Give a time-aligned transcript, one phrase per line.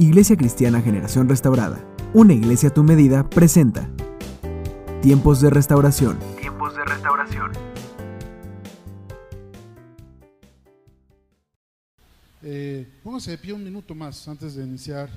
[0.00, 3.90] Iglesia Cristiana Generación Restaurada, una iglesia a tu medida, presenta
[5.02, 6.20] Tiempos de Restauración.
[6.38, 7.50] Tiempos de Restauración.
[12.44, 15.10] Eh, póngase de pie un minuto más antes de iniciar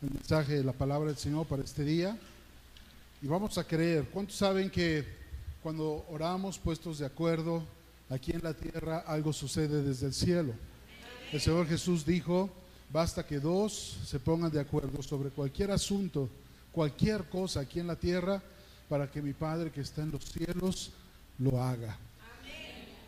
[0.00, 2.16] el mensaje de la palabra del Señor para este día.
[3.20, 4.04] Y vamos a creer.
[4.12, 5.04] ¿Cuántos saben que
[5.64, 7.64] cuando oramos puestos de acuerdo
[8.08, 10.52] aquí en la tierra, algo sucede desde el cielo?
[11.32, 12.48] El Señor Jesús dijo,
[12.92, 16.28] Basta que dos se pongan de acuerdo sobre cualquier asunto,
[16.72, 18.42] cualquier cosa aquí en la tierra,
[18.88, 20.90] para que mi Padre que está en los cielos
[21.38, 21.96] lo haga.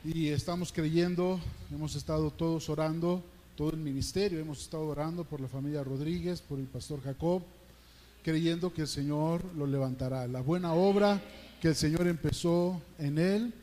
[0.05, 1.41] Y estamos creyendo,
[1.73, 3.23] hemos estado todos orando,
[3.57, 7.43] todo el ministerio, hemos estado orando por la familia Rodríguez, por el pastor Jacob,
[8.23, 10.27] creyendo que el Señor lo levantará.
[10.27, 11.21] La buena obra
[11.61, 13.55] que el Señor empezó en él,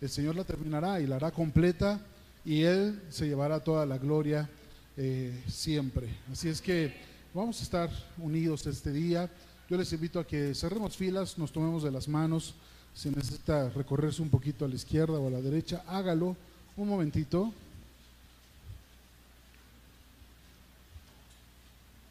[0.00, 2.00] el Señor la terminará y la hará completa
[2.44, 4.50] y Él se llevará toda la gloria
[4.96, 6.08] eh, siempre.
[6.30, 6.94] Así es que
[7.32, 9.30] vamos a estar unidos este día.
[9.68, 12.54] Yo les invito a que cerremos filas, nos tomemos de las manos.
[12.94, 16.36] Si necesita recorrerse un poquito a la izquierda o a la derecha, hágalo
[16.76, 17.52] un momentito.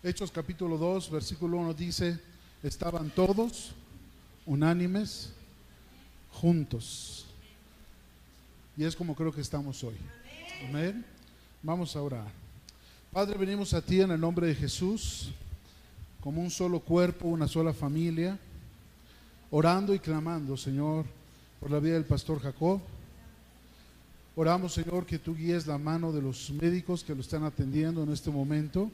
[0.04, 2.20] Hechos capítulo 2, versículo 1 dice,
[2.62, 3.72] estaban todos
[4.46, 5.32] unánimes,
[6.32, 7.26] juntos.
[8.76, 9.96] Y es como creo que estamos hoy.
[10.68, 11.06] Amén.
[11.62, 12.43] Vamos a orar.
[13.14, 15.30] Padre, venimos a ti en el nombre de Jesús,
[16.20, 18.40] como un solo cuerpo, una sola familia,
[19.52, 21.06] orando y clamando, Señor,
[21.60, 22.82] por la vida del pastor Jacob.
[24.36, 28.12] Oramos, Señor, que tú guíes la mano de los médicos que lo están atendiendo en
[28.12, 28.90] este momento.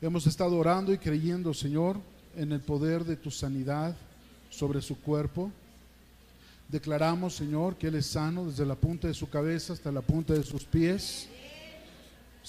[0.00, 1.98] Hemos estado orando y creyendo, Señor,
[2.34, 3.94] en el poder de tu sanidad
[4.48, 5.52] sobre su cuerpo.
[6.66, 10.32] Declaramos, Señor, que Él es sano desde la punta de su cabeza hasta la punta
[10.32, 11.28] de sus pies.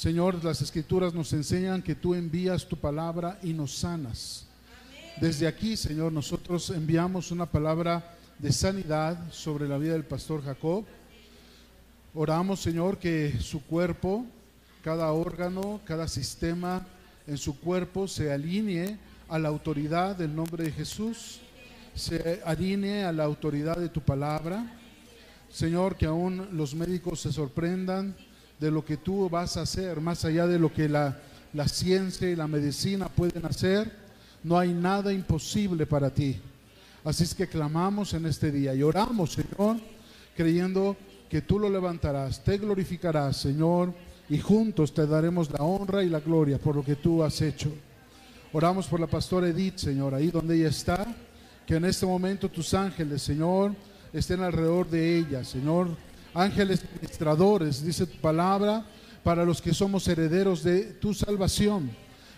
[0.02, 4.47] Señor, las escrituras nos enseñan que tú envías tu palabra y nos sanas.
[5.17, 10.85] Desde aquí, Señor, nosotros enviamos una palabra de sanidad sobre la vida del pastor Jacob.
[12.16, 14.25] Oramos, Señor, que su cuerpo,
[14.84, 16.83] cada órgano, cada sistema
[17.28, 18.97] en su cuerpo se alinee
[19.29, 21.41] a la autoridad del nombre de Jesús,
[21.94, 24.66] se alinee a la autoridad de tu palabra.
[25.51, 28.16] Señor, que aún los médicos se sorprendan
[28.61, 31.19] de lo que tú vas a hacer, más allá de lo que la,
[31.51, 33.91] la ciencia y la medicina pueden hacer,
[34.44, 36.39] no hay nada imposible para ti.
[37.03, 39.77] Así es que clamamos en este día y oramos, Señor,
[40.38, 40.95] creyendo
[41.27, 43.95] que tú lo levantarás, te glorificarás, Señor,
[44.29, 47.73] y juntos te daremos la honra y la gloria por lo que tú has hecho.
[48.53, 51.07] Oramos por la pastora Edith, Señor, ahí donde ella está,
[51.66, 53.73] que en este momento tus ángeles, Señor,
[54.13, 55.88] estén alrededor de ella, Señor,
[56.34, 58.86] ángeles administradores, dice tu palabra,
[59.24, 61.92] para los que somos herederos de tu salvación.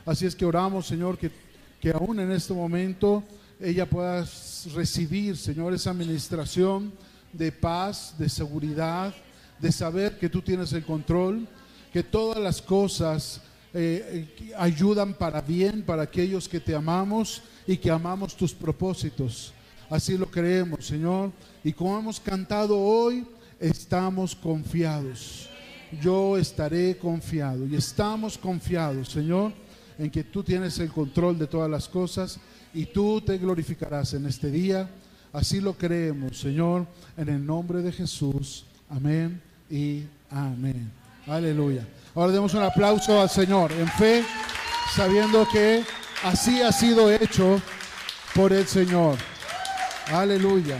[0.05, 1.31] Así es que oramos, Señor, que,
[1.79, 3.23] que aún en este momento
[3.59, 4.25] ella pueda
[4.73, 6.91] recibir, Señor, esa administración
[7.31, 9.13] de paz, de seguridad,
[9.59, 11.47] de saber que tú tienes el control,
[11.91, 13.41] que todas las cosas
[13.73, 19.53] eh, ayudan para bien para aquellos que te amamos y que amamos tus propósitos.
[19.89, 21.31] Así lo creemos, Señor.
[21.63, 23.25] Y como hemos cantado hoy,
[23.63, 25.49] estamos confiados.
[26.01, 29.53] Yo estaré confiado y estamos confiados, Señor,
[29.97, 32.39] en que tú tienes el control de todas las cosas
[32.73, 34.89] y tú te glorificarás en este día.
[35.31, 36.85] Así lo creemos, Señor,
[37.15, 38.65] en el nombre de Jesús.
[38.89, 40.91] Amén y amén.
[41.25, 41.87] Aleluya.
[42.15, 44.25] Ahora demos un aplauso al Señor en fe,
[44.93, 45.83] sabiendo que
[46.23, 47.61] así ha sido hecho
[48.35, 49.15] por el Señor.
[50.11, 50.79] Aleluya.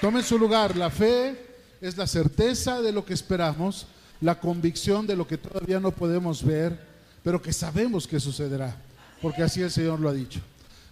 [0.00, 0.76] Tomen su lugar.
[0.76, 1.43] La fe
[1.84, 3.86] es la certeza de lo que esperamos,
[4.22, 6.80] la convicción de lo que todavía no podemos ver,
[7.22, 8.74] pero que sabemos que sucederá,
[9.20, 10.40] porque así el Señor lo ha dicho.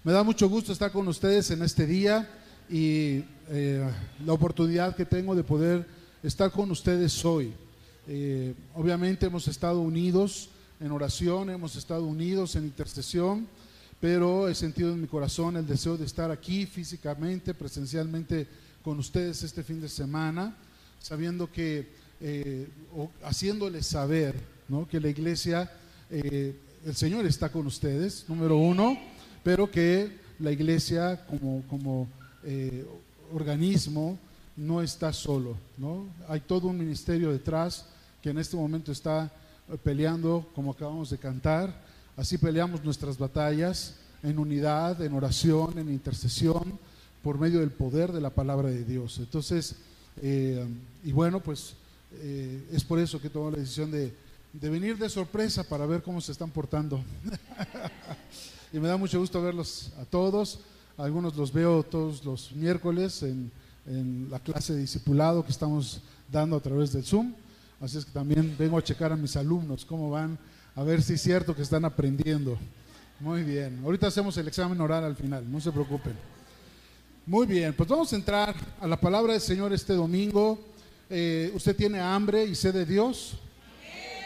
[0.04, 2.28] Me da mucho gusto estar con ustedes en este día
[2.69, 3.88] y eh,
[4.26, 5.86] la oportunidad que tengo de poder
[6.22, 7.54] estar con ustedes hoy.
[8.06, 13.49] Eh, obviamente hemos estado unidos en oración, hemos estado unidos en intercesión,
[13.99, 18.46] pero he sentido en mi corazón el deseo de estar aquí físicamente, presencialmente
[18.82, 20.55] con ustedes este fin de semana
[21.02, 21.88] sabiendo que,
[22.20, 22.69] eh,
[23.25, 24.37] haciéndoles saber
[24.88, 25.70] que la iglesia,
[26.08, 26.56] eh,
[26.87, 28.96] el Señor está con ustedes, número uno,
[29.43, 32.08] pero que la iglesia como, como
[32.44, 32.87] eh,
[33.34, 34.19] organismo
[34.56, 36.06] no está solo, ¿no?
[36.28, 37.87] Hay todo un ministerio detrás
[38.22, 39.31] que en este momento está
[39.82, 41.75] peleando, como acabamos de cantar,
[42.16, 46.78] así peleamos nuestras batallas en unidad, en oración, en intercesión,
[47.22, 49.19] por medio del poder de la palabra de Dios.
[49.19, 49.76] Entonces,
[50.20, 50.67] eh,
[51.05, 51.75] y bueno, pues
[52.14, 54.12] eh, es por eso que tomo la decisión de,
[54.53, 57.03] venir de sorpresa para ver cómo se están portando.
[58.73, 60.61] y me da mucho gusto verlos a todos.
[60.97, 63.50] Algunos los veo todos los miércoles en,
[63.87, 67.32] en la clase de discipulado que estamos dando a través del Zoom.
[67.81, 70.38] Así es que también vengo a checar a mis alumnos cómo van,
[70.76, 72.56] a ver si es cierto que están aprendiendo.
[73.19, 73.81] Muy bien.
[73.85, 76.15] Ahorita hacemos el examen oral al final, no se preocupen.
[77.24, 80.58] Muy bien, pues vamos a entrar a la palabra del Señor este domingo.
[81.08, 83.34] Eh, ¿Usted tiene hambre y sed de Dios?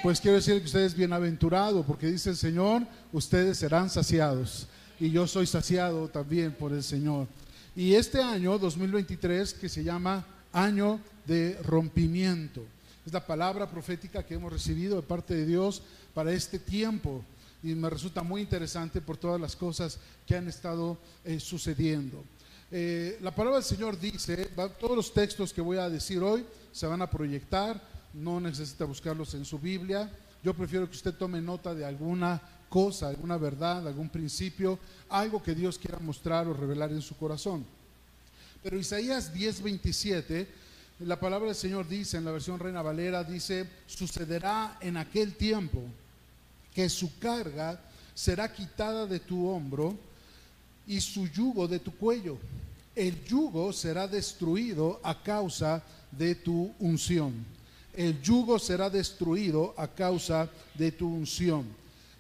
[0.03, 4.67] Pues quiero decir que usted es bienaventurado porque dice el Señor, ustedes serán saciados.
[4.99, 7.27] Y yo soy saciado también por el Señor.
[7.75, 12.63] Y este año 2023 que se llama año de rompimiento.
[13.05, 15.83] Es la palabra profética que hemos recibido de parte de Dios
[16.15, 17.23] para este tiempo.
[17.63, 20.97] Y me resulta muy interesante por todas las cosas que han estado
[21.27, 22.25] eh, sucediendo.
[22.71, 26.87] Eh, la palabra del Señor dice, todos los textos que voy a decir hoy se
[26.87, 27.81] van a proyectar,
[28.13, 30.11] no necesita buscarlos en su Biblia.
[30.43, 34.79] Yo prefiero que usted tome nota de alguna cosa, alguna verdad, algún principio,
[35.09, 37.65] algo que Dios quiera mostrar o revelar en su corazón.
[38.63, 40.49] Pero Isaías 10:27,
[41.01, 45.83] la palabra del Señor dice en la versión Reina Valera, dice, sucederá en aquel tiempo
[46.75, 47.81] que su carga
[48.15, 49.97] será quitada de tu hombro
[50.87, 52.39] y su yugo de tu cuello.
[52.95, 57.45] El yugo será destruido a causa de tu unción.
[57.93, 61.67] El yugo será destruido a causa de tu unción.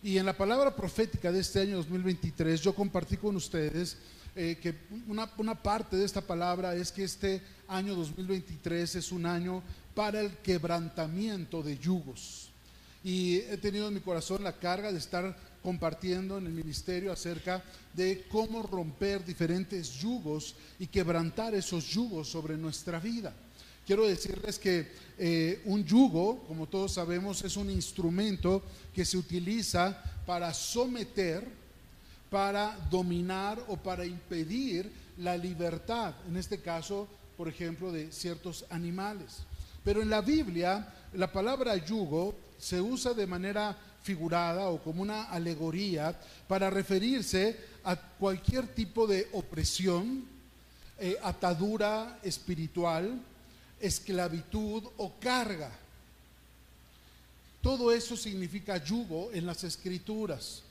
[0.03, 3.97] Y en la palabra profética de este año 2023 yo compartí con ustedes
[4.35, 4.75] eh, que
[5.09, 9.63] una, una parte de esta palabra es que este año 2023 es un año
[9.95, 12.51] para el quebrantamiento de yugos.
[13.03, 15.37] Y he tenido en mi corazón la carga de estar
[15.67, 17.61] compartiendo en el ministerio acerca
[17.93, 23.35] de cómo romper diferentes yugos y quebrantar esos yugos sobre nuestra vida.
[23.85, 24.87] Quiero decirles que
[25.19, 28.63] eh, un yugo, como todos sabemos, es un instrumento
[28.95, 31.45] que se utiliza para someter,
[32.31, 34.89] para dominar o para impedir
[35.19, 39.39] la libertad, en este caso, por ejemplo, de ciertos animales.
[39.83, 45.25] Pero en la Biblia, la palabra yugo se usa de manera figurada o como una
[45.25, 46.15] alegoría
[46.47, 50.23] para referirse a cualquier tipo de opresión,
[50.99, 53.19] eh, atadura espiritual,
[53.81, 55.73] esclavitud o carga.
[57.61, 60.63] Todo eso significa yugo en las escrituras.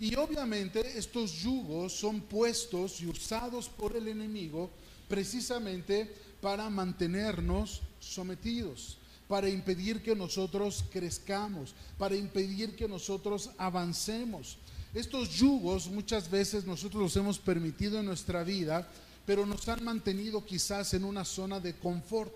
[0.00, 4.68] Y obviamente estos yugos son puestos y usados por el enemigo
[5.08, 6.10] precisamente
[6.42, 8.98] para mantenernos sometidos
[9.28, 14.58] para impedir que nosotros crezcamos, para impedir que nosotros avancemos.
[14.94, 18.88] Estos yugos muchas veces nosotros los hemos permitido en nuestra vida,
[19.26, 22.34] pero nos han mantenido quizás en una zona de confort.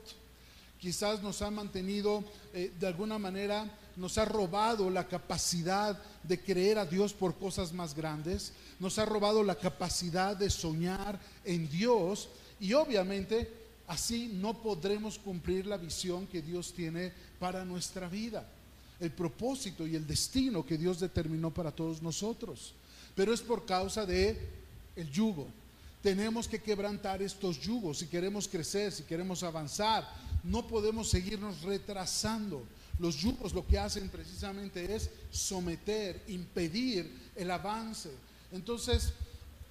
[0.79, 6.79] Quizás nos han mantenido eh, de alguna manera, nos ha robado la capacidad de creer
[6.79, 12.31] a Dios por cosas más grandes, nos ha robado la capacidad de soñar en Dios
[12.59, 13.60] y obviamente
[13.91, 18.47] Así no podremos cumplir la visión que Dios tiene para nuestra vida,
[19.01, 22.73] el propósito y el destino que Dios determinó para todos nosotros.
[23.17, 24.39] Pero es por causa de
[24.95, 25.49] el yugo.
[26.05, 30.09] Tenemos que quebrantar estos yugos si queremos crecer, si queremos avanzar.
[30.45, 32.63] No podemos seguirnos retrasando.
[33.01, 38.11] Los yugos lo que hacen precisamente es someter, impedir el avance.
[38.53, 39.13] Entonces,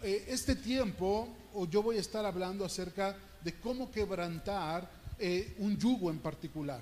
[0.04, 3.29] eh, este tiempo, o yo voy a estar hablando acerca de
[3.62, 6.82] cómo quebrantar eh, un yugo en particular.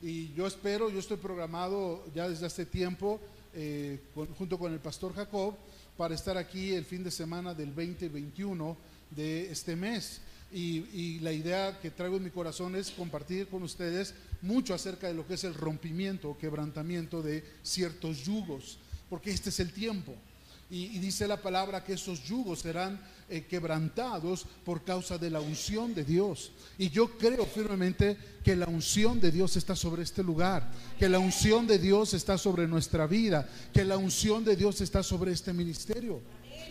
[0.00, 3.20] Y yo espero, yo estoy programado ya desde hace tiempo,
[3.54, 4.00] eh,
[4.36, 5.54] junto con el pastor Jacob,
[5.96, 8.76] para estar aquí el fin de semana del 2021
[9.10, 10.20] de este mes.
[10.50, 15.06] Y, y, la idea que traigo en mi corazón es compartir con ustedes mucho acerca
[15.08, 18.78] de lo que es el rompimiento o quebrantamiento de ciertos yugos,
[19.10, 20.14] porque este es el tiempo.
[20.70, 23.00] Y, dice la palabra que esos yugos serán
[23.30, 26.52] eh, quebrantados por causa de la unción de Dios.
[26.78, 31.18] Y yo creo firmemente que la unción de Dios está sobre este lugar, que la
[31.18, 35.52] unción de Dios está sobre nuestra vida, que la unción de Dios está sobre este
[35.52, 36.20] ministerio.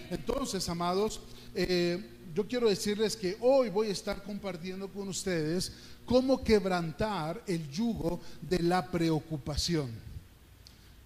[0.10, 1.22] Entonces, amados,
[1.54, 5.72] eh, yo quiero decirles que hoy voy a estar compartiendo con ustedes
[6.06, 9.92] cómo quebrantar el yugo de la preocupación.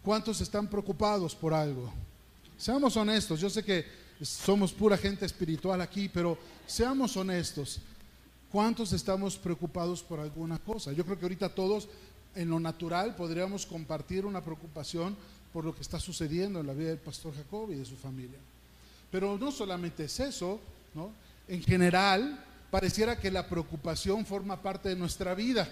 [0.04, 1.92] ¿Cuántos están preocupados por algo?
[2.58, 6.38] Seamos honestos, yo sé que somos pura gente espiritual aquí, pero
[6.68, 7.80] seamos honestos.
[8.52, 10.92] ¿Cuántos estamos preocupados por alguna cosa?
[10.92, 11.88] Yo creo que ahorita todos
[12.36, 15.16] en lo natural podríamos compartir una preocupación
[15.52, 18.40] por lo que está sucediendo en la vida del pastor Jacob y de su familia.
[19.10, 20.60] Pero no solamente es eso,
[20.94, 21.12] ¿no?
[21.48, 25.70] En general, pareciera que la preocupación forma parte de nuestra vida,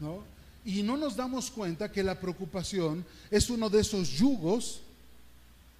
[0.00, 0.24] ¿no?
[0.64, 4.82] Y no nos damos cuenta que la preocupación es uno de esos yugos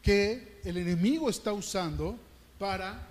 [0.02, 2.18] que el enemigo está usando
[2.58, 3.06] para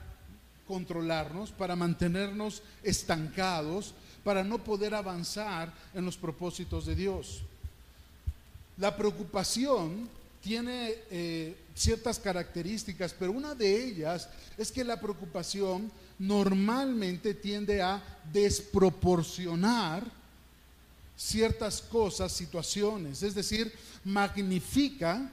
[0.67, 3.93] controlarnos, para mantenernos estancados,
[4.23, 7.41] para no poder avanzar en los propósitos de Dios.
[8.77, 10.07] La preocupación
[10.41, 18.01] tiene eh, ciertas características, pero una de ellas es que la preocupación normalmente tiende a
[18.31, 20.03] desproporcionar
[21.17, 23.73] ciertas cosas, situaciones, es decir,
[24.05, 25.29] magnifica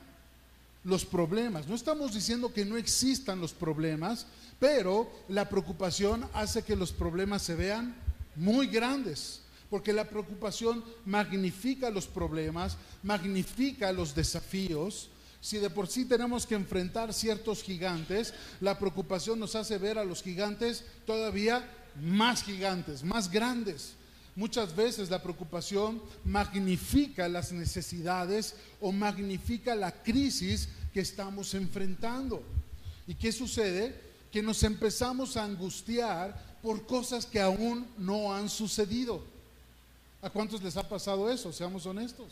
[0.86, 1.66] los problemas.
[1.66, 4.26] No estamos diciendo que no existan los problemas,
[4.60, 7.94] pero la preocupación hace que los problemas se vean
[8.36, 15.10] muy grandes, porque la preocupación magnifica los problemas, magnifica los desafíos.
[15.40, 20.04] Si de por sí tenemos que enfrentar ciertos gigantes, la preocupación nos hace ver a
[20.04, 21.68] los gigantes todavía
[22.00, 23.94] más gigantes, más grandes.
[24.36, 32.42] Muchas veces la preocupación magnifica las necesidades o magnifica la crisis que estamos enfrentando.
[33.06, 33.98] ¿Y qué sucede?
[34.30, 39.24] Que nos empezamos a angustiar por cosas que aún no han sucedido.
[40.20, 41.50] ¿A cuántos les ha pasado eso?
[41.50, 42.26] Seamos honestos.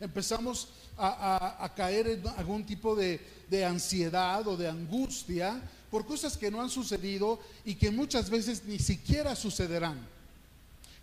[0.00, 6.50] Empezamos a, caer en algún tipo de, de ansiedad o de angustia por cosas que
[6.50, 9.98] no han sucedido y que muchas veces ni siquiera sucederán.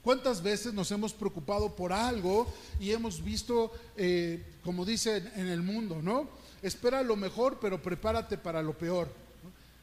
[0.07, 2.47] ¿Cuántas veces nos hemos preocupado por algo
[2.79, 6.29] y hemos visto, eh, como dice en el mundo, ¿no?
[6.61, 9.09] Espera lo mejor, pero prepárate para lo peor.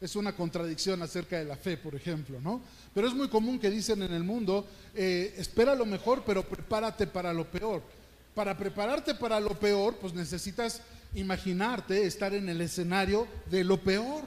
[0.00, 2.62] Es una contradicción acerca de la fe, por ejemplo, ¿no?
[2.94, 7.06] Pero es muy común que dicen en el mundo, eh, espera lo mejor, pero prepárate
[7.06, 7.82] para lo peor.
[8.34, 10.80] Para prepararte para lo peor, pues necesitas
[11.14, 14.24] imaginarte estar en el escenario de lo peor.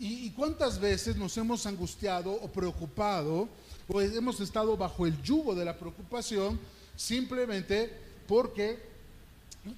[0.00, 3.48] ¿Y, cuántas veces nos hemos angustiado o preocupado
[3.88, 6.60] pues hemos estado bajo el yugo de la preocupación
[6.94, 7.90] simplemente
[8.28, 8.78] porque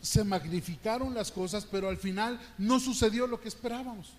[0.02, 4.10] se magnificaron las cosas, pero al final no sucedió lo que esperábamos.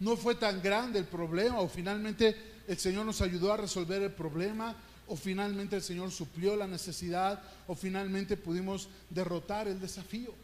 [0.00, 2.36] No fue tan grande el problema o finalmente
[2.66, 4.74] el Señor nos ayudó a resolver el problema
[5.06, 10.34] o finalmente el Señor suplió la necesidad o finalmente pudimos derrotar el desafío.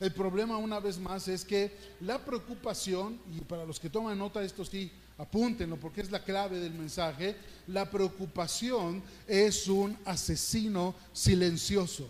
[0.00, 4.42] El problema una vez más es que la preocupación, y para los que toman nota
[4.42, 12.08] esto sí, apúntenlo porque es la clave del mensaje, la preocupación es un asesino silencioso.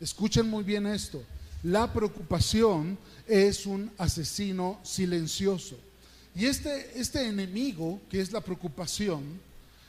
[0.00, 1.22] Escuchen muy bien esto,
[1.62, 2.96] la preocupación
[3.26, 5.76] es un asesino silencioso.
[6.34, 9.40] Y este, este enemigo, que es la preocupación,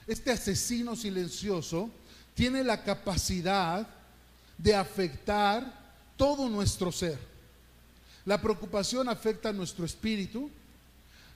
[0.07, 1.89] este asesino silencioso,
[2.33, 3.87] tiene la capacidad
[4.57, 7.19] de afectar todo nuestro ser.
[8.25, 10.49] La preocupación afecta a nuestro espíritu,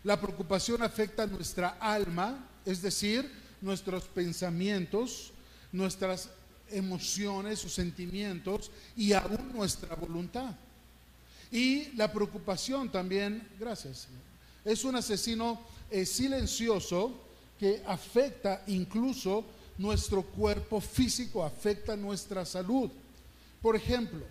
[0.04, 3.30] la preocupación afecta nuestra alma, es decir,
[3.62, 5.32] nuestros pensamientos,
[5.72, 6.30] nuestras
[6.72, 10.56] emociones o sentimientos y aún nuestra voluntad.
[11.52, 14.08] Y la preocupación también, gracias,
[14.64, 17.14] es un asesino eh, silencioso
[17.60, 19.46] que afecta incluso
[19.78, 22.90] nuestro cuerpo físico, afecta nuestra salud.
[23.62, 24.22] Por ejemplo,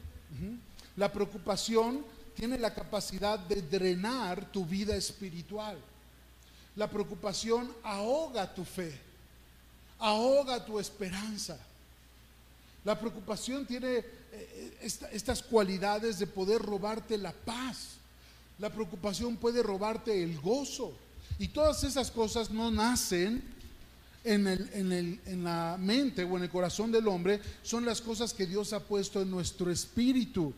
[0.96, 2.04] la preocupación
[2.40, 5.76] tiene la capacidad de drenar tu vida espiritual.
[6.74, 8.98] La preocupación ahoga tu fe,
[9.98, 11.58] ahoga tu esperanza.
[12.82, 13.98] La preocupación tiene
[14.32, 14.78] eh,
[15.12, 17.98] estas cualidades de poder robarte la paz.
[18.58, 20.94] La preocupación puede robarte el gozo.
[21.38, 23.44] Y todas esas cosas no nacen
[24.24, 28.72] en, en, la mente o en el corazón del hombre, son las cosas que Dios
[28.72, 30.54] ha puesto en nuestro espíritu.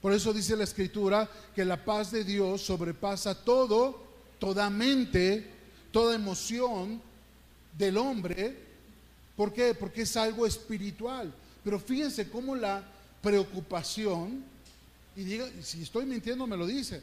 [0.00, 4.02] Por eso dice la escritura que la paz de Dios sobrepasa todo,
[4.38, 5.50] toda mente,
[5.90, 7.00] toda emoción
[7.76, 8.56] del hombre.
[9.36, 9.74] ¿Por qué?
[9.74, 11.32] Porque es algo espiritual.
[11.64, 12.84] Pero fíjense cómo la
[13.20, 14.44] preocupación,
[15.16, 17.02] y diga, si estoy mintiendo me lo dice,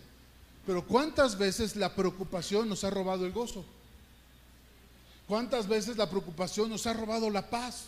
[0.66, 3.66] pero ¿cuántas veces la preocupación nos ha robado el gozo?
[5.28, 7.86] ¿Cuántas veces la preocupación nos ha robado la paz?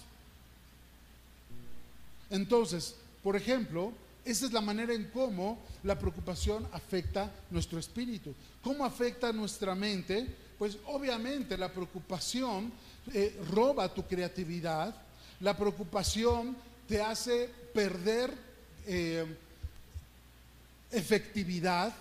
[2.29, 3.93] Entonces, por ejemplo,
[4.25, 8.33] esa es la manera en cómo la preocupación afecta nuestro espíritu.
[8.63, 10.25] ¿Cómo afecta nuestra mente?
[10.57, 12.71] Pues obviamente la preocupación
[13.13, 14.95] eh, roba tu creatividad,
[15.41, 18.33] la preocupación te hace perder
[18.87, 19.25] eh,
[20.91, 21.93] efectividad,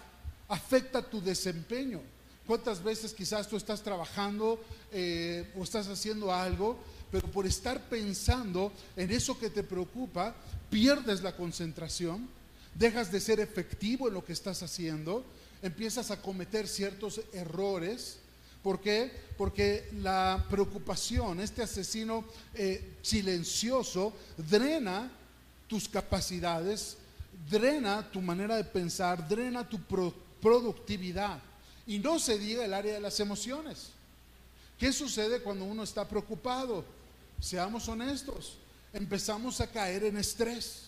[0.48, 2.00] afecta tu desempeño.
[2.46, 4.62] ¿Cuántas veces quizás tú estás trabajando
[4.92, 6.78] eh, o estás haciendo algo,
[7.14, 10.34] pero por estar pensando en eso que te preocupa,
[10.68, 12.28] pierdes la concentración,
[12.74, 15.24] dejas de ser efectivo en lo que estás haciendo,
[15.62, 18.16] empiezas a cometer ciertos errores.
[18.64, 19.12] ¿Por qué?
[19.38, 25.08] Porque la preocupación, este asesino eh, silencioso, drena
[25.68, 26.96] tus capacidades,
[27.48, 29.78] drena tu manera de pensar, drena tu
[30.40, 31.40] productividad.
[31.86, 33.90] Y no se diga el área de las emociones.
[34.76, 36.84] ¿Qué sucede cuando uno está preocupado?
[37.40, 38.56] Seamos honestos,
[38.92, 40.84] empezamos a caer en estrés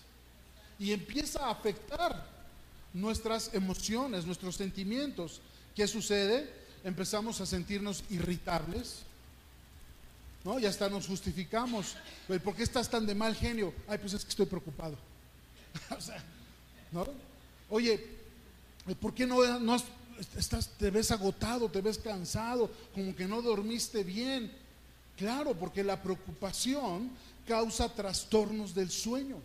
[0.78, 2.26] y empieza a afectar
[2.92, 5.40] nuestras emociones, nuestros sentimientos.
[5.74, 6.50] ¿Qué sucede?
[6.84, 9.00] Empezamos a sentirnos irritables,
[10.44, 10.58] ¿no?
[10.58, 11.96] Y hasta nos justificamos.
[12.42, 13.74] ¿Por qué estás tan de mal genio?
[13.88, 14.96] Ay, pues es que estoy preocupado.
[16.92, 17.06] ¿no?
[17.68, 18.04] Oye,
[19.00, 19.76] ¿por qué no, no
[20.36, 24.52] estás, te ves agotado, te ves cansado, como que no dormiste bien?
[25.16, 27.10] Claro, porque la preocupación
[27.46, 29.36] causa trastornos del sueño.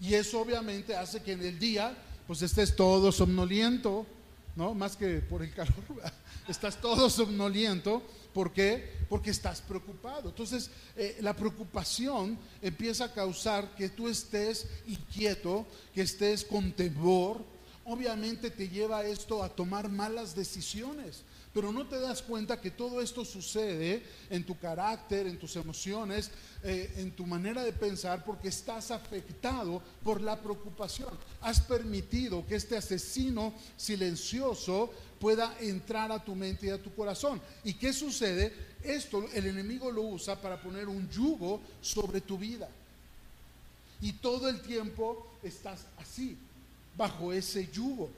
[0.00, 4.06] Y eso obviamente hace que en el día pues estés todo somnoliento,
[4.54, 4.74] ¿no?
[4.74, 5.74] Más que por el calor,
[6.48, 8.02] estás todo somnoliento.
[8.32, 8.92] ¿Por qué?
[9.08, 10.28] Porque estás preocupado.
[10.28, 17.42] Entonces, eh, la preocupación empieza a causar que tú estés inquieto, que estés con temor.
[17.84, 21.22] Obviamente te lleva esto a tomar malas decisiones.
[21.52, 26.30] Pero no te das cuenta que todo esto sucede en tu carácter, en tus emociones,
[26.62, 31.10] eh, en tu manera de pensar, porque estás afectado por la preocupación.
[31.40, 37.40] Has permitido que este asesino silencioso pueda entrar a tu mente y a tu corazón.
[37.64, 38.52] ¿Y qué sucede?
[38.82, 42.68] Esto el enemigo lo usa para poner un yugo sobre tu vida.
[44.00, 46.38] Y todo el tiempo estás así,
[46.96, 48.08] bajo ese yugo.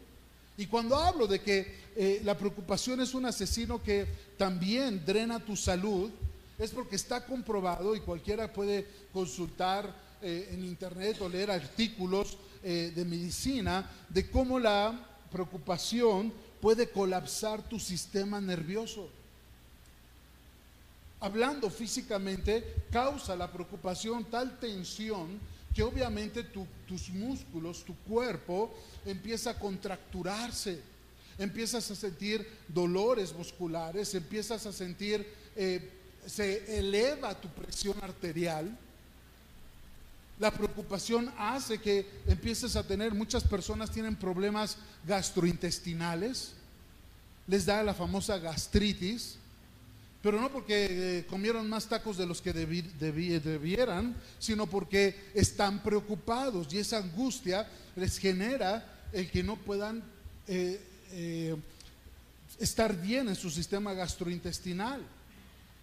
[0.56, 4.06] Y cuando hablo de que eh, la preocupación es un asesino que
[4.36, 6.10] también drena tu salud,
[6.58, 12.92] es porque está comprobado y cualquiera puede consultar eh, en internet o leer artículos eh,
[12.94, 19.08] de medicina de cómo la preocupación puede colapsar tu sistema nervioso.
[21.18, 25.40] Hablando físicamente, causa la preocupación tal tensión
[25.74, 28.74] que obviamente tus músculos, tu cuerpo
[29.06, 30.80] empieza a contracturarse,
[31.38, 35.90] empiezas a sentir dolores musculares, empiezas a sentir, eh,
[36.26, 38.76] se eleva tu presión arterial.
[40.38, 46.52] La preocupación hace que empieces a tener, muchas personas tienen problemas gastrointestinales,
[47.46, 49.36] les da la famosa gastritis,
[50.22, 50.86] pero no porque
[51.18, 57.68] eh, comieron más tacos de los que debieran, sino porque están preocupados y esa angustia
[57.96, 60.02] les genera el que no puedan
[60.46, 60.80] eh,
[61.10, 61.56] eh,
[62.60, 65.02] estar bien en su sistema gastrointestinal.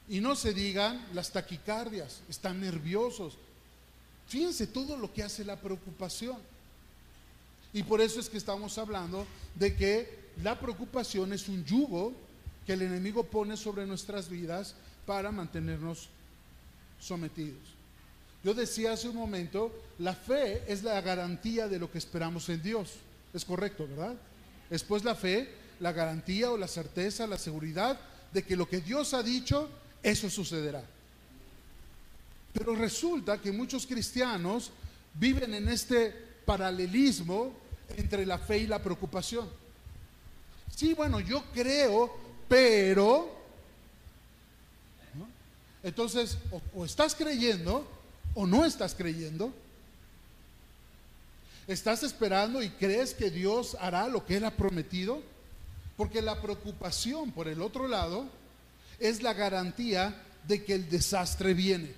[0.07, 3.37] Y no se digan las taquicardias, están nerviosos.
[4.27, 6.37] Fíjense todo lo que hace la preocupación.
[7.73, 12.28] Y por eso es que estamos hablando de que la preocupación es un yugo
[12.69, 14.75] que el enemigo pone sobre nuestras vidas
[15.07, 16.07] para mantenernos
[16.99, 17.57] sometidos.
[18.43, 22.61] Yo decía hace un momento, la fe es la garantía de lo que esperamos en
[22.61, 22.97] Dios.
[23.33, 24.13] Es correcto, ¿verdad?
[24.69, 27.99] Después la fe, la garantía o la certeza, la seguridad
[28.31, 29.67] de que lo que Dios ha dicho,
[30.03, 30.83] eso sucederá.
[32.53, 34.69] Pero resulta que muchos cristianos
[35.15, 36.11] viven en este
[36.45, 37.51] paralelismo
[37.97, 39.49] entre la fe y la preocupación.
[40.75, 43.29] Sí, bueno, yo creo pero,
[45.83, 46.37] entonces,
[46.73, 47.87] o, estás creyendo
[48.33, 49.53] o no estás creyendo.
[51.67, 55.21] ¿Estás esperando y crees que Dios hará lo que Él ha prometido?
[55.95, 58.25] Porque la preocupación, por el otro lado,
[58.99, 61.93] es la garantía de que el desastre viene.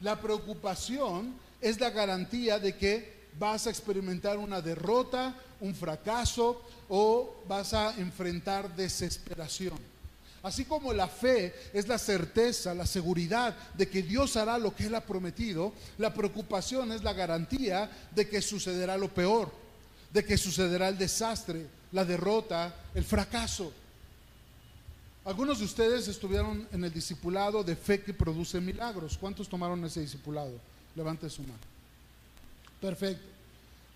[0.00, 7.42] La preocupación es la garantía de que vas a experimentar una derrota, un fracaso o
[7.48, 9.78] vas a enfrentar desesperación.
[10.42, 14.86] Así como la fe es la certeza, la seguridad de que Dios hará lo que
[14.86, 19.50] Él ha prometido, la preocupación es la garantía de que sucederá lo peor,
[20.12, 23.72] de que sucederá el desastre, la derrota, el fracaso.
[25.24, 29.18] Algunos de ustedes estuvieron en el discipulado de fe que produce milagros.
[29.18, 30.52] ¿Cuántos tomaron ese discipulado?
[30.94, 31.58] Levante su mano.
[32.80, 33.26] Perfecto.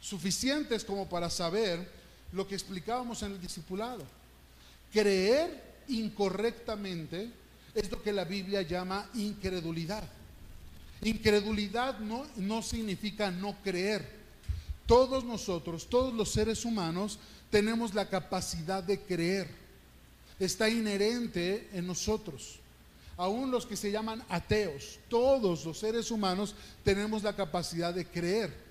[0.00, 1.99] Suficientes como para saber
[2.32, 4.04] lo que explicábamos en el discipulado.
[4.92, 7.30] Creer incorrectamente
[7.74, 10.04] es lo que la Biblia llama incredulidad.
[11.02, 14.20] Incredulidad no, no significa no creer.
[14.86, 17.18] Todos nosotros, todos los seres humanos,
[17.50, 19.48] tenemos la capacidad de creer.
[20.38, 22.58] Está inherente en nosotros.
[23.16, 28.69] Aún los que se llaman ateos, todos los seres humanos tenemos la capacidad de creer.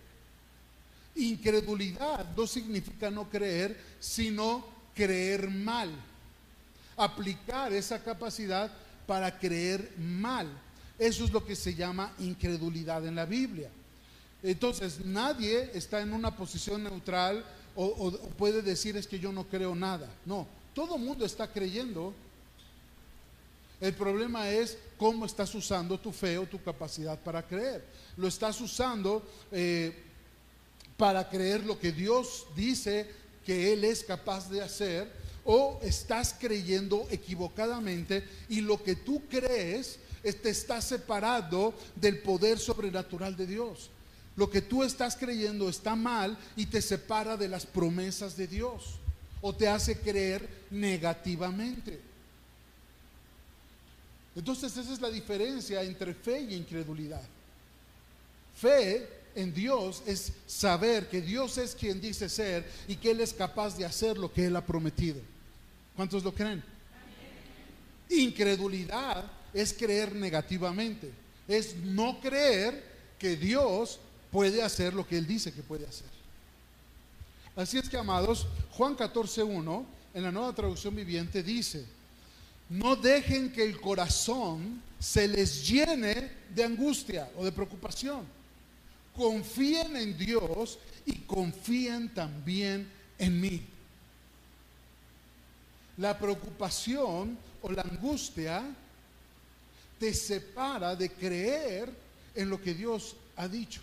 [1.20, 5.90] Incredulidad no significa no creer, sino creer mal.
[6.98, 8.70] aplicar esa capacidad
[9.08, 10.48] para creer mal.
[10.98, 13.70] Eso es lo que se llama incredulidad en la Biblia.
[14.44, 19.76] Entonces, nadie está en una posición neutral o, puede decir es que yo no creo
[19.76, 20.10] nada.
[20.26, 22.14] No, todo mundo está creyendo.
[23.80, 27.86] El problema es cómo estás usando tu fe o tu capacidad para creer.
[28.18, 30.09] Lo estás usando eh,
[31.00, 33.10] para creer lo que Dios dice
[33.46, 35.10] que Él es capaz de hacer
[35.46, 43.38] o estás creyendo equivocadamente y lo que tú crees te está separado del poder sobrenatural
[43.38, 43.90] de Dios.
[44.36, 49.00] Lo que tú estás creyendo está mal y te separa de las promesas de Dios
[49.40, 52.02] o te hace creer negativamente.
[54.36, 57.24] Entonces esa es la diferencia entre fe y incredulidad.
[58.58, 63.34] Fe en Dios es saber que Dios es quien dice ser y que Él es
[63.34, 65.22] capaz de hacer lo que Él ha prometido.
[65.96, 66.64] ¿Cuántos lo creen?
[68.10, 71.12] Incredulidad es creer negativamente,
[71.48, 72.84] es no creer
[73.18, 74.00] que Dios
[74.32, 76.08] puede hacer lo que Él dice que puede hacer.
[77.56, 81.86] Así es que, amados, Juan 14.1, en la nueva traducción viviente, dice,
[82.70, 88.39] no dejen que el corazón se les llene de angustia o de preocupación.
[89.20, 93.62] Confíen en Dios y confíen también en mí.
[95.98, 98.64] La preocupación o la angustia
[100.00, 101.94] te separa de creer
[102.34, 103.82] en lo que Dios ha dicho.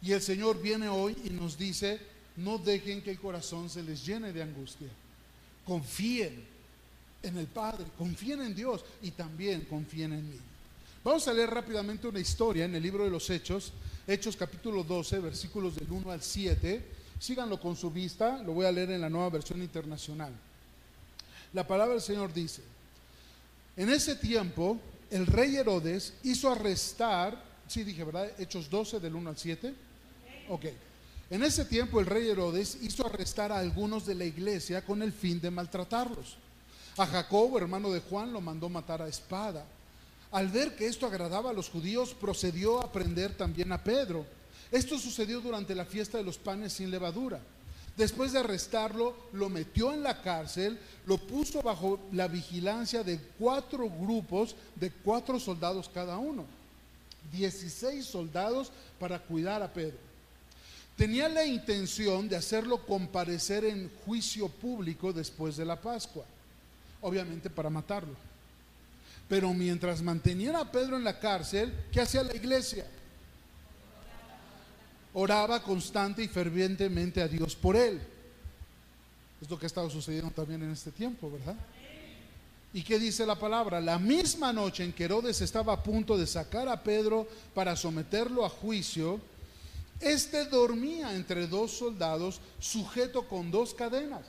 [0.00, 1.98] Y el Señor viene hoy y nos dice,
[2.36, 4.88] no dejen que el corazón se les llene de angustia.
[5.64, 6.44] Confíen
[7.24, 10.38] en el Padre, confíen en Dios y también confíen en mí.
[11.02, 13.72] Vamos a leer rápidamente una historia en el libro de los Hechos,
[14.08, 16.80] Hechos capítulo 12, versículos del 1 al 7.
[17.18, 20.32] Síganlo con su vista, lo voy a leer en la nueva versión internacional.
[21.52, 22.62] La palabra del Señor dice,
[23.76, 24.78] en ese tiempo
[25.10, 28.30] el rey Herodes hizo arrestar, sí dije, ¿verdad?
[28.38, 29.74] Hechos 12 del 1 al 7.
[30.50, 30.66] Ok.
[31.28, 35.12] En ese tiempo el rey Herodes hizo arrestar a algunos de la iglesia con el
[35.12, 36.36] fin de maltratarlos.
[36.96, 39.66] A Jacobo, hermano de Juan, lo mandó matar a espada.
[40.32, 44.26] Al ver que esto agradaba a los judíos, procedió a prender también a Pedro.
[44.70, 47.40] Esto sucedió durante la fiesta de los panes sin levadura.
[47.96, 53.88] Después de arrestarlo, lo metió en la cárcel, lo puso bajo la vigilancia de cuatro
[53.88, 56.44] grupos de cuatro soldados cada uno.
[57.32, 59.96] Dieciséis soldados para cuidar a Pedro.
[60.96, 66.24] Tenía la intención de hacerlo comparecer en juicio público después de la Pascua,
[67.00, 68.14] obviamente para matarlo.
[69.28, 72.86] Pero mientras mantenían a Pedro en la cárcel, ¿qué hacía la iglesia?
[75.14, 78.00] Oraba constante y fervientemente a Dios por él.
[79.40, 81.56] Es lo que ha estado sucediendo también en este tiempo, ¿verdad?
[82.72, 83.80] ¿Y qué dice la palabra?
[83.80, 88.44] La misma noche en que Herodes estaba a punto de sacar a Pedro para someterlo
[88.44, 89.20] a juicio,
[90.00, 94.26] este dormía entre dos soldados sujeto con dos cadenas.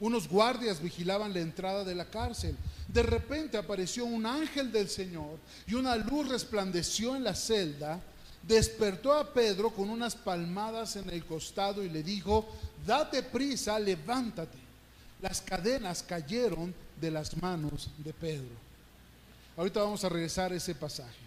[0.00, 2.56] Unos guardias vigilaban la entrada de la cárcel.
[2.88, 8.00] De repente apareció un ángel del Señor y una luz resplandeció en la celda.
[8.42, 12.48] Despertó a Pedro con unas palmadas en el costado y le dijo,
[12.86, 14.56] date prisa, levántate.
[15.20, 18.56] Las cadenas cayeron de las manos de Pedro.
[19.58, 21.18] Ahorita vamos a regresar a ese pasaje.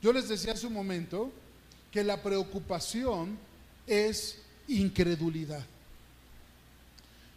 [0.00, 1.30] Yo les decía hace un momento
[1.90, 3.38] que la preocupación
[3.86, 5.64] es incredulidad.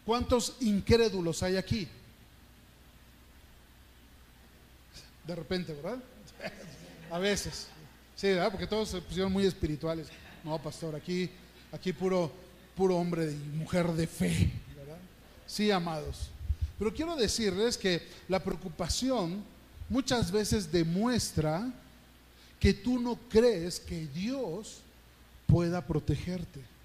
[0.07, 1.85] ¿Cuántos incrédulos hay aquí?
[5.27, 5.99] De repente, ¿verdad?
[7.11, 7.67] A veces.
[8.15, 8.49] Sí, ¿verdad?
[8.49, 10.07] Porque todos se pusieron muy espirituales.
[10.45, 11.29] No, pastor, aquí,
[11.73, 12.31] aquí puro,
[12.73, 14.97] puro hombre y mujer de fe, ¿verdad?
[15.45, 16.29] Sí, amados.
[16.79, 19.43] Pero quiero decirles que la preocupación
[19.89, 21.69] muchas veces demuestra
[22.61, 24.79] que tú no crees que Dios
[25.47, 26.76] pueda protegerte.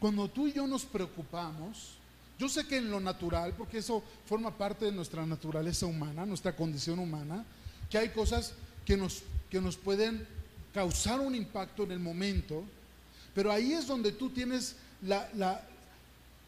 [0.00, 1.98] Cuando tú y yo nos preocupamos,
[2.38, 6.54] yo sé que en lo natural, porque eso forma parte de nuestra naturaleza humana, nuestra
[6.54, 7.44] condición humana,
[7.90, 8.52] que hay cosas
[8.84, 10.26] que nos, que nos pueden
[10.72, 12.62] causar un impacto en el momento,
[13.34, 15.62] pero ahí es donde tú tienes la,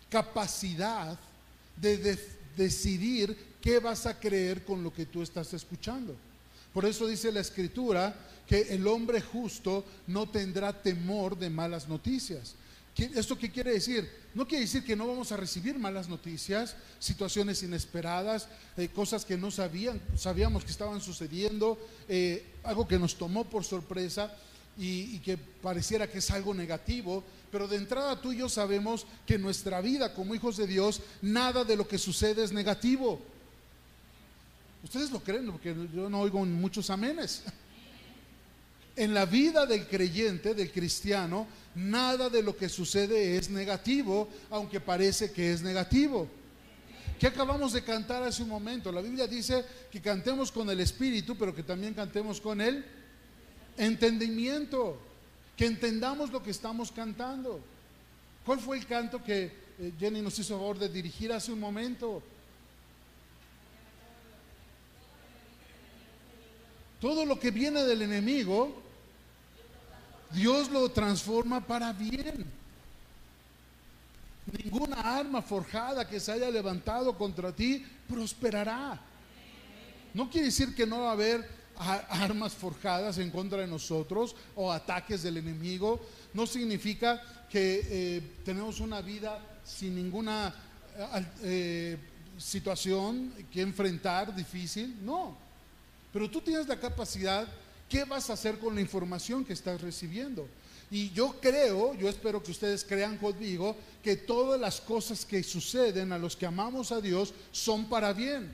[0.09, 1.17] capacidad
[1.77, 2.19] de
[2.57, 6.17] decidir qué vas a creer con lo que tú estás escuchando.
[6.73, 8.15] Por eso dice la escritura
[8.47, 12.55] que el hombre justo no tendrá temor de malas noticias.
[13.15, 14.11] ¿Esto qué quiere decir?
[14.35, 19.37] No quiere decir que no vamos a recibir malas noticias, situaciones inesperadas, eh, cosas que
[19.37, 24.31] no sabían, sabíamos que estaban sucediendo, eh, algo que nos tomó por sorpresa.
[24.79, 29.05] y, y que pareciera que es algo negativo, pero de entrada tú y yo sabemos
[29.27, 33.21] que en nuestra vida como hijos de Dios, nada de lo que sucede es negativo.
[34.83, 37.43] Ustedes lo creen, porque yo no oigo muchos amenes.
[38.97, 44.81] En la vida del creyente, del cristiano, nada de lo que sucede es negativo, aunque
[44.81, 46.29] parece que es negativo.
[47.19, 48.91] ¿Qué acabamos de cantar hace un momento?
[48.91, 52.85] La Biblia dice que cantemos con el Espíritu, pero que también cantemos con el
[53.77, 54.99] entendimiento,
[55.57, 57.61] que entendamos lo que estamos cantando.
[58.45, 62.23] ¿Cuál fue el canto que eh, Jenny nos hizo favor de dirigir hace un momento?
[67.01, 68.83] Todo lo que viene del enemigo,
[70.33, 72.45] Dios lo transforma para bien.
[74.63, 79.01] Ninguna arma forjada que se haya levantado contra ti prosperará.
[80.13, 84.71] No quiere decir que no va a haber armas forjadas en contra de nosotros o
[84.71, 86.01] ataques del enemigo.
[86.35, 90.55] No significa que eh, tenemos una vida sin ninguna
[90.97, 91.97] eh, eh,
[92.37, 94.99] situación que enfrentar difícil.
[95.03, 95.50] No.
[96.13, 97.47] Pero tú tienes la capacidad,
[97.89, 100.49] ¿qué vas a hacer con la información que estás recibiendo?
[100.91, 106.13] Y yo creo, yo espero que ustedes crean conmigo, que todas las cosas que suceden
[106.13, 108.53] a los que amamos a Dios son para bien.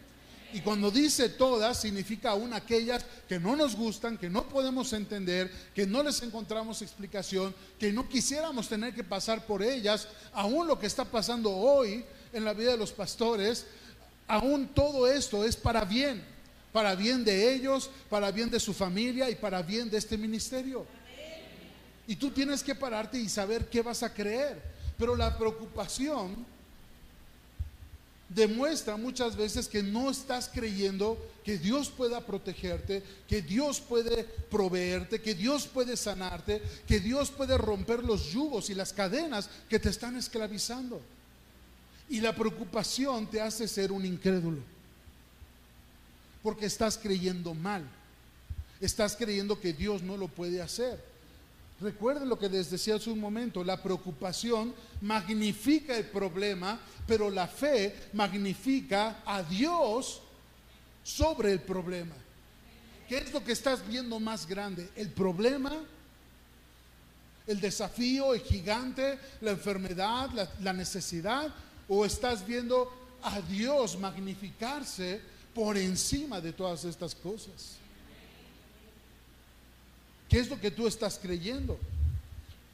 [0.53, 5.51] Y cuando dice todas, significa aún aquellas que no nos gustan, que no podemos entender,
[5.75, 10.79] que no les encontramos explicación, que no quisiéramos tener que pasar por ellas, aún lo
[10.79, 13.67] que está pasando hoy en la vida de los pastores,
[14.29, 16.23] aún todo esto es para bien,
[16.77, 20.85] para bien de ellos, para bien de su familia y para bien de este ministerio.
[22.07, 24.61] Y tú tienes que pararte y saber qué vas a creer.
[24.99, 26.45] Pero la preocupación
[28.29, 35.23] demuestra muchas veces que no estás creyendo que Dios pueda protegerte, que Dios puede proveerte,
[35.23, 39.89] que Dios puede sanarte, que Dios puede romper los yugos y las cadenas que te
[39.89, 41.01] están esclavizando.
[42.11, 44.76] Y la preocupación te hace ser un incrédulo,
[46.47, 47.83] porque estás creyendo mal,
[48.81, 51.03] estás creyendo que Dios no lo puede hacer.
[51.81, 57.49] Recuerden lo que les decía hace un momento, la preocupación magnifica el problema, pero la
[57.49, 60.23] fe magnifica a Dios
[61.03, 62.15] sobre el problema.
[63.09, 64.89] ¿Qué es lo que estás viendo más grande?
[64.95, 65.73] ¿El problema?
[67.49, 70.31] ¿El desafío, el gigante, la enfermedad,
[70.61, 71.53] la, necesidad?
[71.89, 77.79] ¿O estás viendo a Dios magnificarse por encima de todas estas cosas?
[80.29, 81.79] ¿Qué es lo que tú estás creyendo?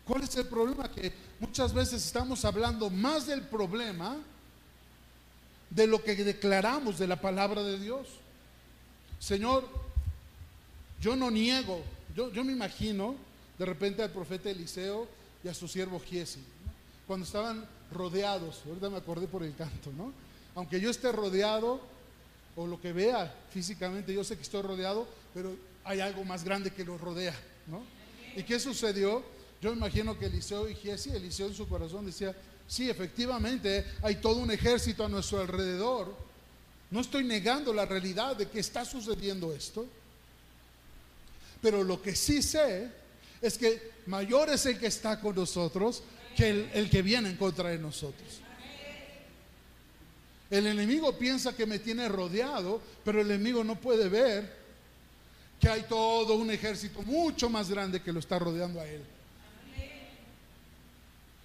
[0.04, 0.90] ¿Cuál es el problema?
[0.90, 4.18] Que muchas veces estamos hablando más del problema
[5.70, 8.08] de lo que declaramos de la palabra de Dios.
[9.20, 9.68] Señor,
[11.00, 11.84] yo no niego,
[12.16, 13.14] yo, yo me imagino
[13.60, 15.06] de repente al profeta Eliseo
[15.44, 16.42] y a su siervo Giesi,
[17.06, 20.12] cuando estaban rodeados, ahorita me acordé por el canto, ¿no?
[20.56, 21.91] Aunque yo esté rodeado
[22.56, 26.70] o lo que vea físicamente, yo sé que estoy rodeado, pero hay algo más grande
[26.70, 27.34] que los rodea,
[27.66, 27.82] ¿no?
[28.36, 29.22] ¿Y qué sucedió?
[29.60, 32.34] Yo imagino que Eliseo y Giesi, Eliseo en su corazón decía,
[32.66, 36.14] sí, efectivamente, hay todo un ejército a nuestro alrededor.
[36.90, 39.86] No estoy negando la realidad de que está sucediendo esto,
[41.60, 42.90] pero lo que sí sé
[43.40, 46.02] es que mayor es el que está con nosotros
[46.36, 48.40] que el, el que viene en contra de nosotros.
[50.52, 54.54] El enemigo piensa que me tiene rodeado, pero el enemigo no puede ver
[55.58, 59.02] que hay todo un ejército mucho más grande que lo está rodeando a él.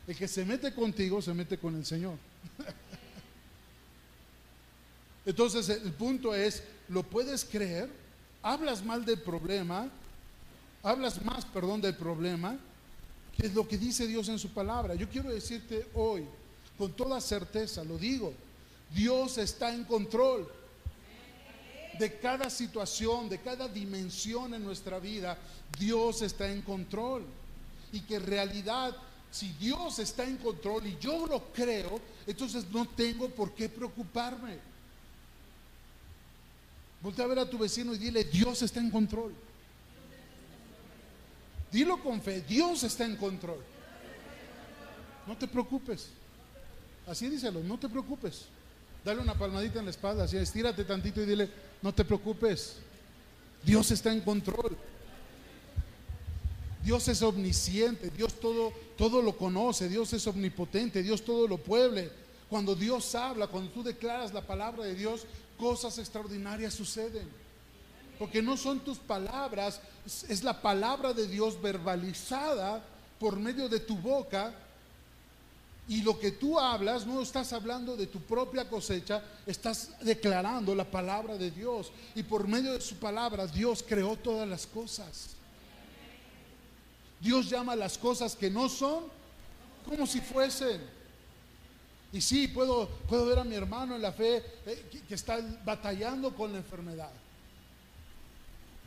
[0.07, 2.17] El que se mete contigo se mete con el Señor.
[5.25, 7.89] Entonces el punto es, ¿lo puedes creer?
[8.43, 9.89] Hablas mal del problema,
[10.83, 12.59] hablas más, perdón, del problema,
[13.37, 14.95] que es lo que dice Dios en su palabra.
[14.95, 16.25] Yo quiero decirte hoy,
[16.77, 18.33] con toda certeza, lo digo,
[18.93, 20.49] Dios está en control
[21.97, 25.37] de cada situación, de cada dimensión en nuestra vida,
[25.77, 27.25] Dios está en control.
[27.91, 28.95] Y que en realidad,
[29.31, 34.59] si Dios está en control y yo lo creo, entonces no tengo por qué preocuparme.
[37.01, 39.33] Voltea a ver a tu vecino y dile, Dios está en control.
[41.71, 43.63] Dilo con fe, Dios está en control.
[45.25, 46.09] No te preocupes.
[47.05, 48.45] Así díselo, no te preocupes.
[49.07, 51.49] Dale una palmadita en la espalda, así estírate tantito y dile,
[51.81, 52.75] no te preocupes.
[53.63, 54.75] Dios está en control.
[56.83, 62.11] Dios es omnisciente, Dios todo, todo lo conoce, Dios es omnipotente, Dios todo lo puede.
[62.49, 65.25] Cuando Dios habla, cuando tú declaras la palabra de Dios,
[65.57, 67.29] cosas extraordinarias suceden.
[68.19, 69.79] Porque no son tus palabras
[70.27, 72.83] es la palabra de Dios verbalizada
[73.21, 74.53] por medio de tu boca.
[75.89, 80.83] Y lo que tú hablas, no estás hablando de tu propia cosecha, estás declarando la
[80.83, 81.91] palabra de Dios.
[82.13, 85.29] Y por medio de su palabra, Dios creó todas las cosas.
[87.21, 89.05] Dios llama las cosas que no son
[89.87, 90.81] como si fuesen.
[92.11, 95.39] Y sí, puedo, puedo ver a mi hermano en la fe eh, que, que está
[95.65, 97.11] batallando con la enfermedad.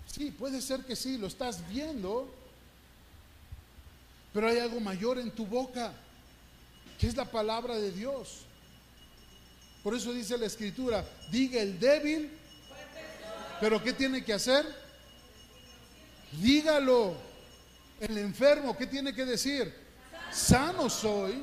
[0.07, 2.29] Sí, puede ser que sí, lo estás viendo,
[4.33, 5.93] pero hay algo mayor en tu boca,
[7.01, 8.43] que es la palabra de Dios.
[9.83, 12.31] Por eso dice la escritura, diga el débil,
[13.59, 14.67] pero ¿qué tiene que hacer?
[16.33, 17.17] Dígalo.
[17.99, 19.75] El enfermo, ¿qué tiene que decir?
[20.31, 21.43] Sano soy.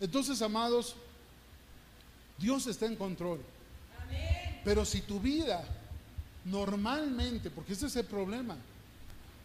[0.00, 0.96] Entonces, amados,
[2.38, 3.40] Dios está en control.
[4.64, 5.64] Pero si tu vida
[6.44, 8.56] normalmente, porque ese es el problema,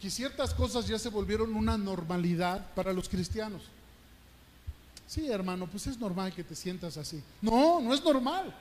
[0.01, 3.63] que ciertas cosas ya se volvieron una normalidad para los cristianos.
[5.07, 7.21] Sí, hermano, pues es normal que te sientas así.
[7.41, 8.53] No, no es normal.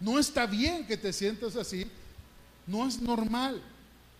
[0.00, 1.86] No está bien que te sientas así.
[2.66, 3.60] No es normal.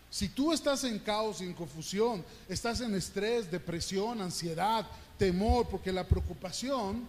[0.09, 4.85] Si tú estás en caos y en confusión, estás en estrés, depresión, ansiedad,
[5.17, 7.07] temor, porque la preocupación,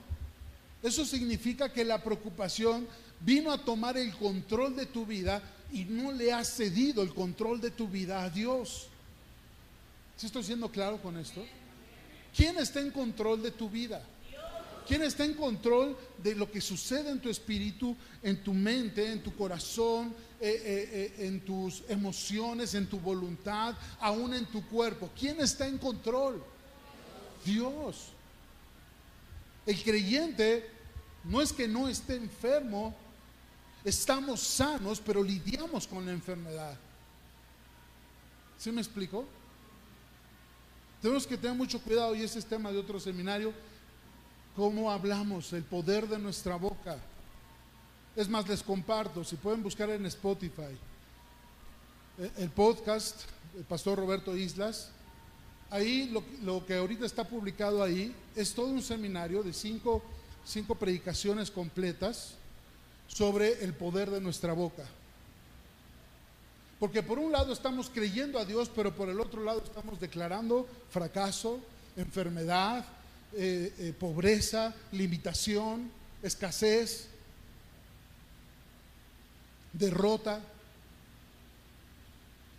[0.83, 2.87] eso significa que la preocupación
[3.21, 7.61] vino a tomar el control de tu vida y no le has cedido el control
[7.61, 8.89] de tu vida a Dios.
[10.17, 11.45] ¿Sí estoy siendo claro con esto?
[12.35, 14.03] ¿Quién está en control de tu vida?
[14.87, 19.23] ¿Quién está en control de lo que sucede en tu espíritu, en tu mente, en
[19.23, 25.11] tu corazón, eh, eh, eh, en tus emociones, en tu voluntad, aún en tu cuerpo?
[25.19, 26.45] ¿Quién está en control?
[27.45, 28.09] Dios.
[29.65, 30.69] El creyente
[31.25, 32.95] no es que no esté enfermo,
[33.85, 36.77] estamos sanos, pero lidiamos con la enfermedad.
[38.59, 39.25] ¿Sí me explico?
[41.05, 43.53] Tenemos que tener mucho cuidado, y ese es tema de otro seminario,
[44.57, 46.97] cómo hablamos, el poder de nuestra boca.
[48.17, 50.75] Es más, les comparto, si pueden buscar en Spotify
[52.39, 54.93] el podcast del pastor Roberto Islas,
[55.69, 60.03] ahí lo, lo, que ahorita está publicado ahí es todo un seminario de cinco,
[60.43, 62.37] cinco predicaciones completas
[63.09, 64.85] sobre el poder de nuestra boca.
[66.85, 70.69] Porque por un lado estamos creyendo a Dios, pero por el otro lado estamos declarando
[70.91, 71.59] fracaso,
[71.97, 72.85] enfermedad,
[73.33, 75.91] eh, eh, pobreza, limitación,
[76.23, 77.09] escasez,
[79.73, 80.43] derrota.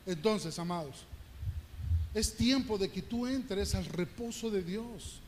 [0.07, 1.05] Entonces, amados,
[2.15, 5.19] es tiempo de que tú entres al reposo de Dios.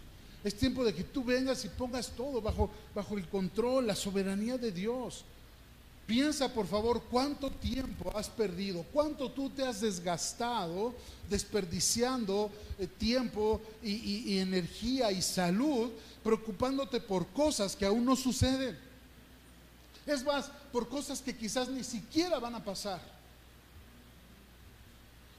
[0.44, 4.58] Es tiempo de que tú vengas y pongas todo bajo, bajo el control, la soberanía
[4.58, 5.24] de Dios.
[6.08, 10.96] Piensa por favor cuánto tiempo has perdido, cuánto tú te has desgastado
[11.30, 15.92] desperdiciando eh, tiempo y, energía y salud
[16.24, 18.80] preocupándote por cosas que aún no suceden.
[20.06, 23.02] Es más, por cosas que quizás ni siquiera van a pasar.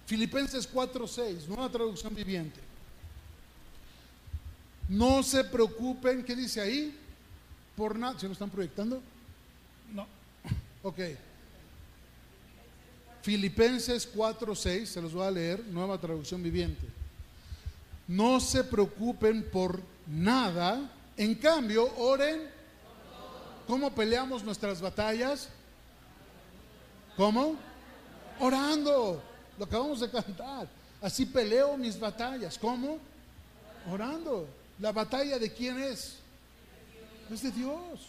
[0.04, 2.60] Filipenses 4:6, nueva traducción viviente.
[4.86, 6.94] No se preocupen, ¿qué dice ahí?
[7.74, 8.18] Por nada.
[8.18, 9.00] ¿Se lo están proyectando?
[9.94, 10.17] No.
[10.82, 10.98] Ok.
[13.22, 16.86] Filipenses 4:6, se los voy a leer, nueva traducción viviente.
[18.06, 22.48] No se preocupen por nada, en cambio, oren.
[23.66, 25.50] ¿Cómo peleamos nuestras batallas?
[27.16, 27.56] ¿Cómo?
[28.40, 29.22] Orando.
[29.58, 30.68] Lo acabamos de cantar.
[31.02, 32.56] Así peleo mis batallas.
[32.56, 32.98] ¿Cómo?
[33.90, 34.48] Orando.
[34.78, 36.16] ¿La batalla de quién es?
[37.30, 38.06] Es de Dios.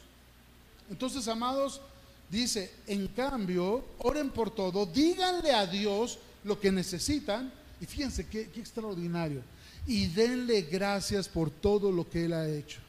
[0.90, 1.82] Entonces, amados,
[2.30, 7.52] dice, en cambio, oren por todo, díganle a Dios lo que necesitan.
[7.82, 9.42] Y fíjense qué, extraordinario.
[9.88, 12.80] Y denle gracias por todo lo que Él ha hecho.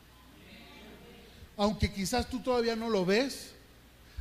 [1.57, 3.51] Aunque quizás tú todavía no lo ves,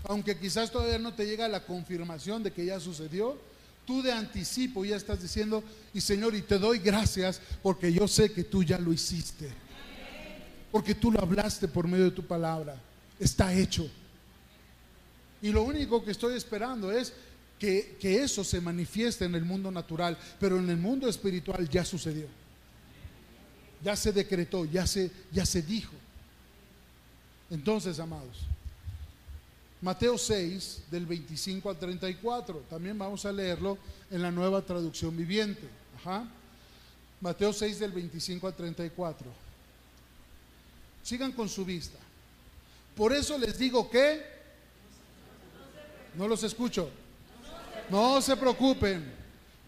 [0.03, 3.37] aunque quizás todavía no te llega la confirmación de que ya sucedió,
[3.85, 8.31] tú de anticipo ya estás diciendo, y Señor, y te doy gracias porque yo sé
[8.31, 9.49] que tú ya lo hiciste.
[10.71, 12.79] Porque tú lo hablaste por medio de tu palabra.
[13.19, 13.89] Está hecho.
[15.41, 17.13] Y lo único que estoy esperando es
[17.57, 21.85] que, que eso se manifieste en el mundo natural, pero en el mundo espiritual ya
[21.85, 22.27] sucedió.
[23.83, 25.93] Ya se decretó, ya se, ya se dijo.
[27.49, 28.37] Entonces, amados,
[29.81, 33.77] Mateo 6, del 25 al 34, también vamos a leerlo
[34.11, 35.67] en la nueva traducción viviente.
[35.97, 36.27] Ajá.
[37.21, 39.25] Mateo 6, del 25 al 34.
[41.03, 41.97] Sigan con su vista.
[42.95, 44.38] Por eso les digo que,
[46.19, 46.89] no los escucho,
[47.89, 49.09] No se preocupen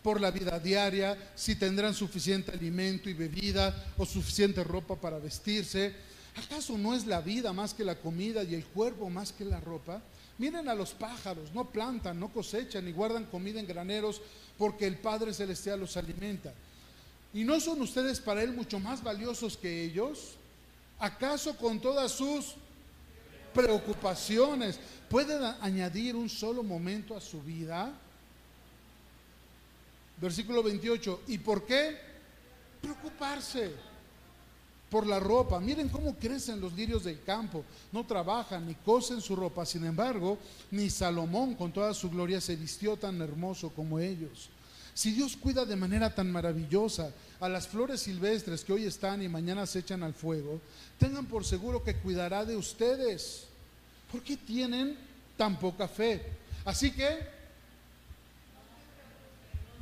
[0.03, 5.95] por la vida diaria, si tendrán suficiente alimento y bebida o suficiente ropa para vestirse.
[6.35, 9.61] ¿Acaso no es la vida más que la comida y el cuerpo más que la
[9.61, 10.01] ropa?
[10.39, 14.21] Miren a los pájaros, no plantan, no cosechan ni guardan comida en graneros
[14.57, 16.53] porque el Padre Celestial los alimenta.
[17.33, 20.35] ¿Y no son ustedes para Él mucho más valiosos que ellos?
[20.99, 22.55] ¿Acaso con todas sus
[23.53, 24.79] preocupaciones
[25.09, 27.91] pueden añadir un solo momento a su vida?
[30.17, 31.21] Versículo 28.
[31.27, 31.97] ¿Y por qué?
[32.81, 33.71] Preocuparse
[34.91, 35.59] por la ropa.
[35.59, 37.63] Miren cómo crecen los lirios del campo.
[37.91, 39.65] No trabajan ni cosen su ropa.
[39.65, 40.37] Sin embargo,
[40.69, 44.49] ni Salomón con toda su gloria se vistió tan hermoso como ellos.
[44.93, 49.29] Si Dios cuida de manera tan maravillosa a las flores silvestres que hoy están y
[49.29, 50.59] mañana se echan al fuego,
[50.99, 53.45] tengan por seguro que cuidará de ustedes.
[54.11, 54.97] ¿Por qué tienen
[55.37, 56.21] tan poca fe?
[56.65, 57.41] Así que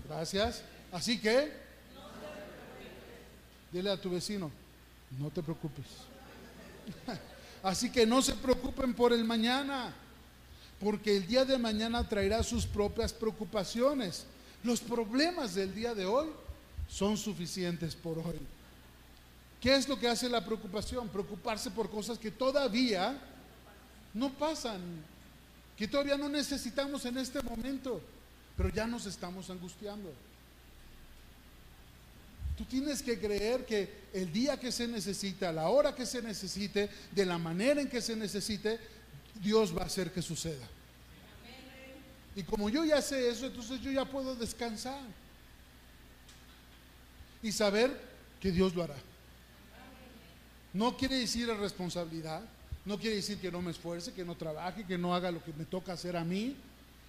[0.09, 0.63] Gracias.
[0.91, 1.51] Así que,
[3.71, 4.49] dile a tu vecino,
[5.19, 5.85] no te preocupes.
[7.63, 9.93] Así que no se preocupen por el mañana,
[10.79, 14.25] porque el día de mañana traerá sus propias preocupaciones.
[14.63, 16.27] Los problemas del día de hoy
[16.87, 18.39] son suficientes por hoy.
[19.61, 21.09] ¿Qué es lo que hace la preocupación?
[21.09, 23.19] Preocuparse por cosas que todavía
[24.13, 24.81] no pasan,
[25.77, 28.01] que todavía no necesitamos en este momento
[28.59, 30.11] pero ya nos estamos angustiando.
[32.57, 36.89] Tú tienes que creer que el día que se necesita, la hora que se necesite,
[37.09, 38.77] de la manera en que se necesite,
[39.41, 40.67] Dios va a hacer que suceda.
[42.39, 45.01] Y como yo ya sé eso, entonces yo ya puedo descansar
[47.43, 47.99] y saber
[48.39, 48.95] que Dios lo hará.
[50.71, 52.41] No quiere decir responsabilidad,
[52.85, 55.51] no quiere decir que no me esfuerce, que no trabaje, que no haga lo que
[55.51, 56.55] me toca hacer a mí,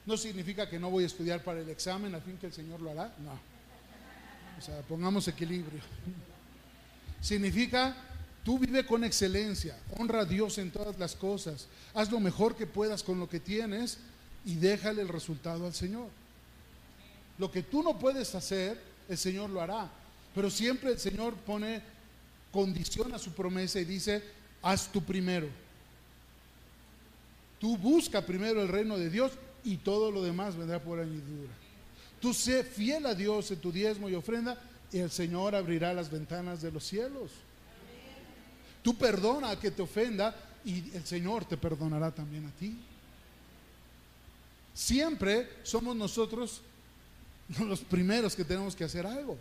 [0.05, 2.81] no significa que no voy a estudiar para el examen, a fin que el Señor
[2.81, 3.15] lo hará.
[3.21, 3.39] No.
[4.59, 5.81] O sea, pongamos equilibrio.
[7.21, 7.95] Significa,
[8.43, 12.67] tú vive con excelencia, honra a Dios en todas las cosas, haz lo mejor que
[12.67, 13.99] puedas con lo que tienes
[14.45, 16.09] y déjale el resultado al Señor.
[17.39, 19.91] Lo que tú no puedes hacer, el Señor lo hará.
[20.35, 21.83] Pero siempre el Señor pone
[22.53, 24.23] condición a su promesa y dice,
[24.63, 25.49] haz tú primero.
[27.59, 29.33] Tú busca primero el reino de Dios
[29.65, 31.53] y todo lo demás vendrá por añadidura.
[32.21, 34.61] Tú sé fiel a Dios en tu diezmo y ofrenda
[34.93, 37.31] y el Señor abrirá las ventanas de los cielos.
[38.83, 40.35] Tú perdona a que te ofenda
[40.65, 42.77] y el Señor te perdonará también a ti.
[44.75, 46.63] Siempre somos nosotros
[47.59, 49.37] los primeros que tenemos que hacer algo.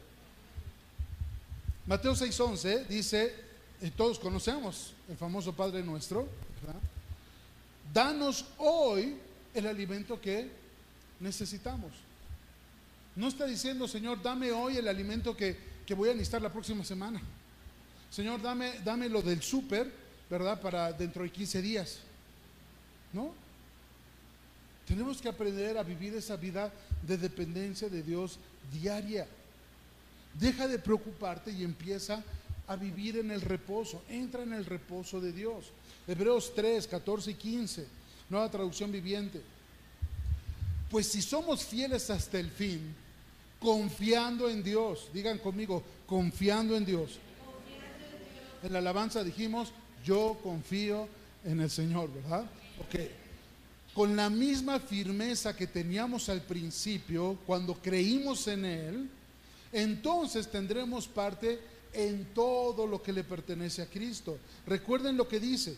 [1.86, 3.34] Mateo 6:11 dice,
[3.82, 6.28] y todos conocemos el famoso Padre nuestro,
[7.94, 9.18] danos hoy
[9.54, 10.50] el alimento que
[11.20, 11.92] necesitamos.
[13.16, 15.58] No está diciendo, Señor, dame hoy el alimento que,
[15.96, 17.20] voy a necesitar la próxima semana.
[18.12, 19.92] Señor, dame, dame lo del súper,
[20.30, 20.62] ¿verdad?
[20.62, 22.00] Para dentro de 15 días.
[23.12, 23.34] ¿No?
[24.90, 26.74] Tenemos que aprender a vivir esa vida
[27.08, 28.40] de dependencia de Dios
[28.74, 29.26] diaria.
[30.34, 32.22] Deja de preocuparte y empieza
[32.68, 34.02] a vivir en el reposo.
[34.10, 35.72] Entra en el reposo de Dios.
[36.08, 39.42] Hebreos 3, 14 y 15 nueva traducción viviente.
[40.90, 42.96] Pues si somos fieles hasta el fin,
[43.60, 47.20] confiando en Dios, digan conmigo, confiando en Dios.
[48.64, 49.72] En la alabanza dijimos,
[50.04, 51.08] yo confío
[51.46, 52.46] en el Señor, ¿verdad?
[52.80, 53.19] Ok.
[53.94, 59.10] Con la misma firmeza que teníamos al principio, cuando creímos en Él,
[59.72, 61.60] entonces tendremos parte
[61.94, 64.38] en todo lo que le pertenece a Cristo.
[64.66, 65.76] Recuerden lo que dice,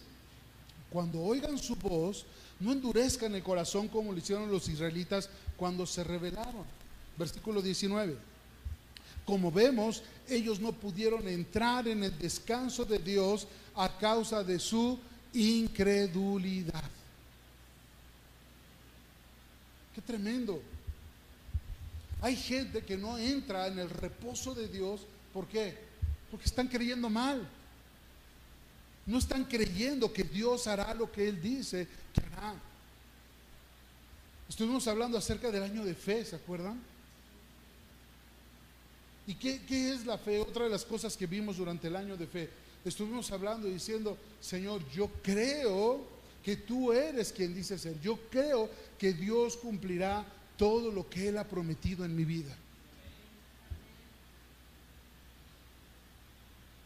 [0.89, 2.25] cuando oigan su voz,
[2.59, 6.65] no endurezcan el corazón como lo hicieron los israelitas cuando se rebelaron.
[7.17, 8.17] Versículo 19.
[9.25, 14.99] Como vemos, ellos no pudieron entrar en el descanso de Dios a causa de su
[15.33, 16.83] incredulidad.
[19.93, 20.61] Qué tremendo.
[22.21, 25.01] Hay gente que no entra en el reposo de Dios.
[25.33, 25.77] ¿Por qué?
[26.29, 27.47] Porque están creyendo mal.
[29.05, 32.53] No están creyendo que Dios hará lo que Él dice que hará.
[34.47, 36.79] Estuvimos hablando acerca del año de fe, ¿se acuerdan?
[39.25, 40.39] ¿Y qué, qué, es la fe?
[40.39, 42.49] Otra de las cosas que vimos durante el año de fe.
[42.83, 46.05] Estuvimos hablando y diciendo, Señor, yo creo
[46.43, 47.99] que tú eres quien dice ser.
[48.01, 50.25] Yo creo que Dios cumplirá
[50.57, 52.55] todo lo que Él ha prometido en mi vida.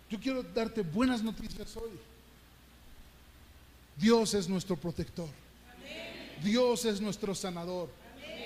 [0.09, 1.91] Yo quiero darte buenas noticias hoy.
[3.97, 5.29] Dios es nuestro protector.
[6.43, 7.89] Dios es nuestro sanador.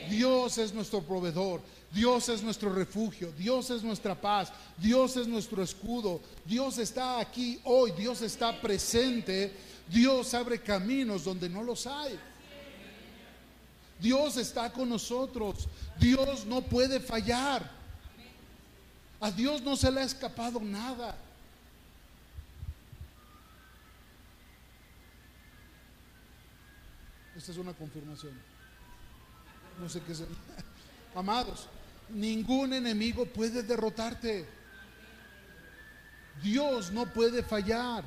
[0.09, 1.61] Dios es nuestro proveedor.
[1.91, 7.59] Dios es nuestro refugio, Dios es nuestra paz, Dios es nuestro escudo, Dios está aquí
[7.63, 9.51] hoy, Dios está presente,
[9.89, 12.19] Dios abre caminos donde no los hay.
[13.99, 15.67] Dios está con nosotros,
[15.99, 17.69] Dios no puede fallar.
[19.19, 21.17] A Dios no se le ha escapado nada.
[27.35, 28.33] Esta es una confirmación.
[29.79, 30.23] No sé qué es.
[31.15, 31.67] Amados,
[32.09, 34.47] ningún enemigo puede derrotarte.
[36.41, 38.05] Dios no puede fallar.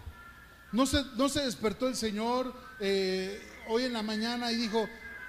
[0.73, 4.89] No se, no se despertó el Señor eh, hoy en la mañana y dijo,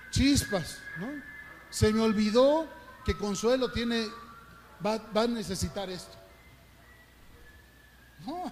[0.09, 1.07] chispas, ¿no?
[1.69, 2.67] Se me olvidó
[3.03, 4.07] que Consuelo tiene,
[4.85, 6.17] va, va a necesitar esto.
[8.25, 8.51] No,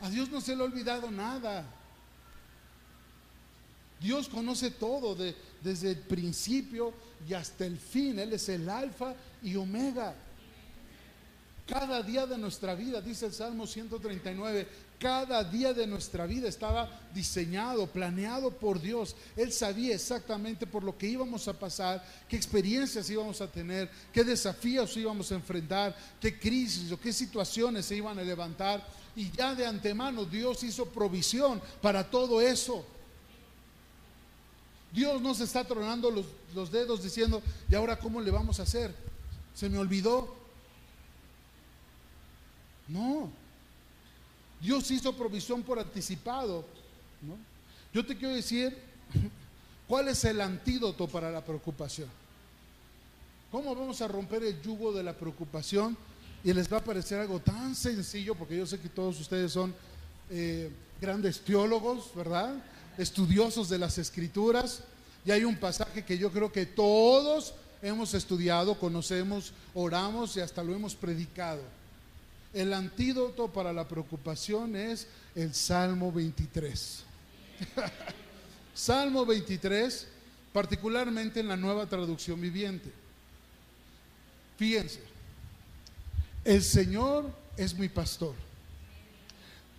[0.00, 1.64] a Dios no se le ha olvidado nada.
[4.00, 6.92] Dios conoce todo de, desde el principio
[7.26, 8.18] y hasta el fin.
[8.18, 10.14] Él es el alfa y omega.
[11.66, 14.68] Cada día de nuestra vida, dice el Salmo 139,
[14.98, 19.14] cada día de nuestra vida estaba diseñado, planeado por Dios.
[19.36, 24.24] Él sabía exactamente por lo que íbamos a pasar, qué experiencias íbamos a tener, qué
[24.24, 28.86] desafíos íbamos a enfrentar, qué crisis o qué situaciones se iban a levantar.
[29.16, 32.84] Y ya de antemano Dios hizo provisión para todo eso.
[34.94, 38.94] Dios no se está tronando los, dedos diciendo, ¿y ahora cómo le vamos a hacer?
[39.52, 40.36] ¿Se me olvidó?
[42.86, 43.43] No.
[44.60, 46.64] Dios hizo provisión por anticipado.
[47.92, 48.76] Yo te quiero decir,
[49.88, 52.08] ¿cuál es el antídoto para la preocupación?
[53.50, 55.96] ¿Cómo vamos a romper el yugo de la preocupación?
[56.42, 59.74] Y les va a parecer algo tan sencillo, porque yo sé que todos ustedes son
[60.30, 62.62] eh, grandes teólogos, ¿verdad?
[62.98, 64.80] estudiosos de las escrituras
[65.24, 70.62] y hay un pasaje que yo creo que todos hemos estudiado, conocemos, oramos y hasta
[70.62, 71.62] lo hemos predicado.
[72.54, 77.02] El antídoto para la preocupación es el Salmo 23.
[78.74, 80.06] Salmo 23,
[80.52, 82.90] particularmente en la nueva traducción viviente.
[84.56, 85.00] Fíjense,
[86.44, 88.34] el Señor es mi pastor.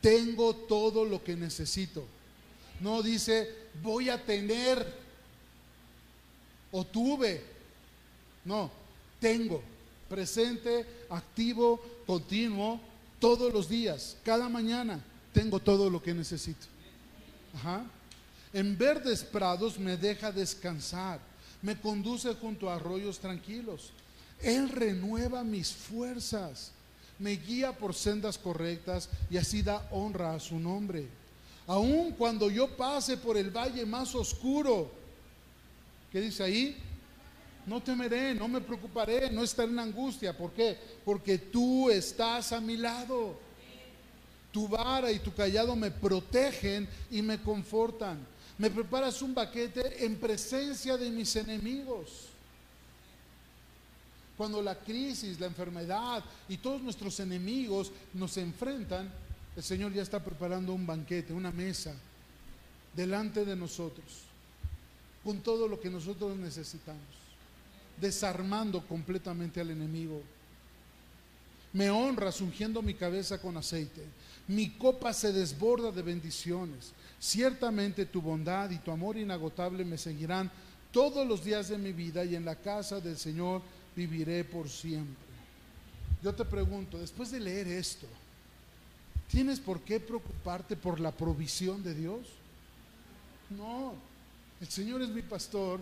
[0.02, 2.06] Tengo todo lo que necesito
[2.80, 3.50] no dice,
[3.82, 4.86] voy a tener
[6.72, 7.42] o tuve.
[8.44, 8.70] No,
[9.20, 9.64] tengo.
[10.10, 12.80] Presente, activo, continuo,
[13.20, 15.00] todos los días, cada mañana.
[15.34, 16.66] Tengo todo lo que necesito.
[18.54, 21.20] En verdes prados me deja descansar.
[21.62, 23.92] Me conduce junto a arroyos tranquilos.
[24.42, 26.72] Él renueva mis fuerzas.
[27.18, 31.08] Me guía por sendas correctas y así da honra a su nombre
[31.68, 34.92] aun cuando yo pase por el valle más oscuro.
[36.12, 36.78] ¿Qué dice ahí?
[37.66, 40.38] No temeré, no me preocuparé, no estaré en angustia.
[40.38, 40.78] ¿Por qué?
[41.04, 43.40] Porque tú estás a mi lado.
[44.52, 48.26] Tu vara y tu callado me protegen y me confortan.
[48.58, 52.30] Me preparas un baquete en presencia de mis enemigos.
[54.38, 59.12] Cuando la crisis, la enfermedad y todos nuestros enemigos nos enfrentan,
[59.56, 61.94] el Señor ya está preparando un banquete, una mesa
[62.94, 64.06] delante de nosotros,
[65.24, 67.02] con todo lo que nosotros necesitamos,
[68.00, 70.22] desarmando completamente al enemigo.
[71.74, 74.04] Me honra ungiendo mi cabeza con aceite.
[74.48, 76.92] Mi copa se desborda de bendiciones.
[77.20, 80.52] Ciertamente tu bondad y tu amor inagotable me seguirán
[80.92, 83.62] todos los días de mi vida y en la casa del Señor
[83.96, 85.26] viviré por siempre.
[86.24, 88.08] Yo te pregunto, después de leer esto,
[89.30, 92.28] ¿Tienes por qué preocuparte por la provisión de Dios?
[93.50, 93.94] No,
[94.62, 95.80] el Señor es mi pastor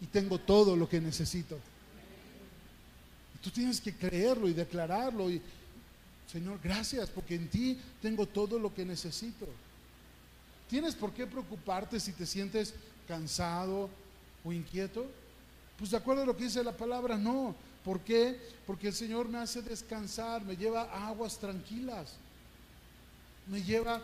[0.00, 1.58] y tengo todo lo que necesito.
[3.42, 5.30] tú tienes que creerlo y declararlo.
[5.30, 5.40] Y,
[6.30, 9.46] Señor, gracias porque en ti tengo todo lo que necesito.
[10.68, 12.74] ¿Tienes por qué preocuparte si te sientes
[13.06, 13.90] cansado
[14.42, 15.06] o inquieto?
[15.78, 17.54] Pues de acuerdo a lo que dice la palabra, no.
[17.84, 18.40] ¿Por qué?
[18.66, 22.14] Porque el Señor me hace descansar, me lleva a aguas tranquilas
[23.46, 24.00] me lleva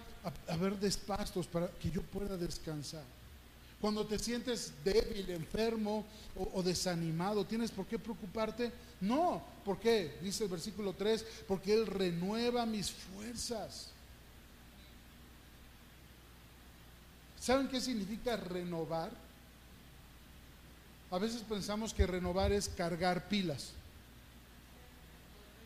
[0.49, 3.05] a, ver despastos para que yo pueda descansar.
[3.81, 6.05] Cuando te sientes débil, enfermo
[6.37, 8.71] o, desanimado, ¿tienes por qué preocuparte?
[9.01, 10.19] No, ¿por qué?
[10.21, 13.89] Dice el versículo 3, porque Él renueva mis fuerzas.
[17.41, 19.11] ¿Saben qué significa renovar?
[21.11, 23.73] A veces pensamos que renovar es cargar pilas.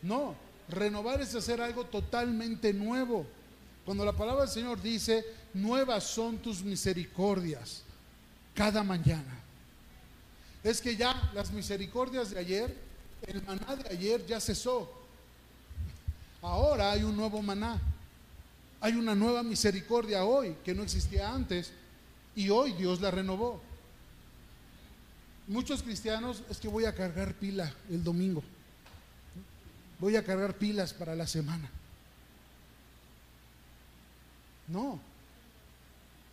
[0.01, 0.35] No,
[0.69, 3.25] renovar es hacer algo totalmente nuevo.
[3.83, 7.84] Cuando la palabra del Señor dice, nuevas son tus misericordias
[8.55, 9.41] cada mañana.
[10.63, 12.75] es que ya las misericordias de ayer,
[13.27, 14.89] el maná de ayer ya cesó.
[16.41, 17.79] Ahora hay un nuevo maná.
[18.81, 21.71] Hay una nueva misericordia hoy que no existía antes
[22.35, 23.61] y hoy Dios la renovó.
[25.47, 28.43] Muchos cristianos es que voy a cargar pila el domingo.
[29.99, 31.69] Voy a cargar pilas para la semana.
[34.67, 34.99] No,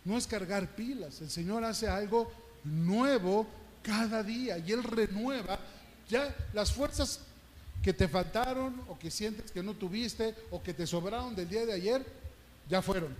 [0.05, 1.21] no es cargar pilas.
[1.21, 2.31] El Señor hace algo
[2.63, 3.47] nuevo
[3.81, 5.59] cada día y Él renueva
[6.09, 7.19] ya las fuerzas
[7.81, 11.65] que te faltaron o que sientes que no tuviste o que te sobraron del día
[11.65, 12.05] de ayer,
[12.69, 13.13] ya fueron.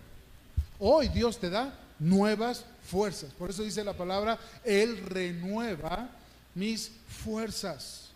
[0.79, 3.31] Hoy Dios te da nuevas fuerzas.
[3.33, 6.09] Por eso dice la palabra, Él renueva
[6.55, 6.91] mis
[7.23, 8.09] fuerzas.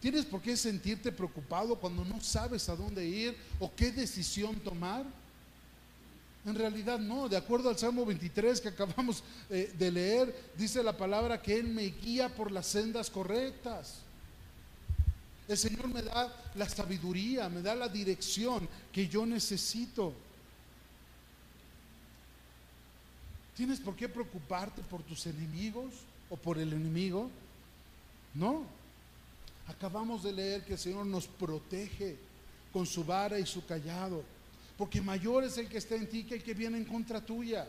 [0.00, 5.04] ¿Tienes por qué sentirte preocupado cuando no sabes a dónde ir o qué decisión tomar?
[6.44, 10.96] En realidad no, de acuerdo al Salmo 23 que acabamos eh, de leer, dice la
[10.96, 13.96] palabra que Él me guía por las sendas correctas.
[15.48, 20.12] El Señor me da la sabiduría, me da la dirección que yo necesito.
[23.56, 25.92] ¿Tienes por qué preocuparte por tus enemigos
[26.30, 27.30] o por el enemigo?
[28.34, 28.64] No.
[29.66, 32.16] Acabamos de leer que el Señor nos protege
[32.72, 34.22] con su vara y su callado.
[34.78, 37.66] Porque mayor es el que está en ti que el que viene en contra tuya.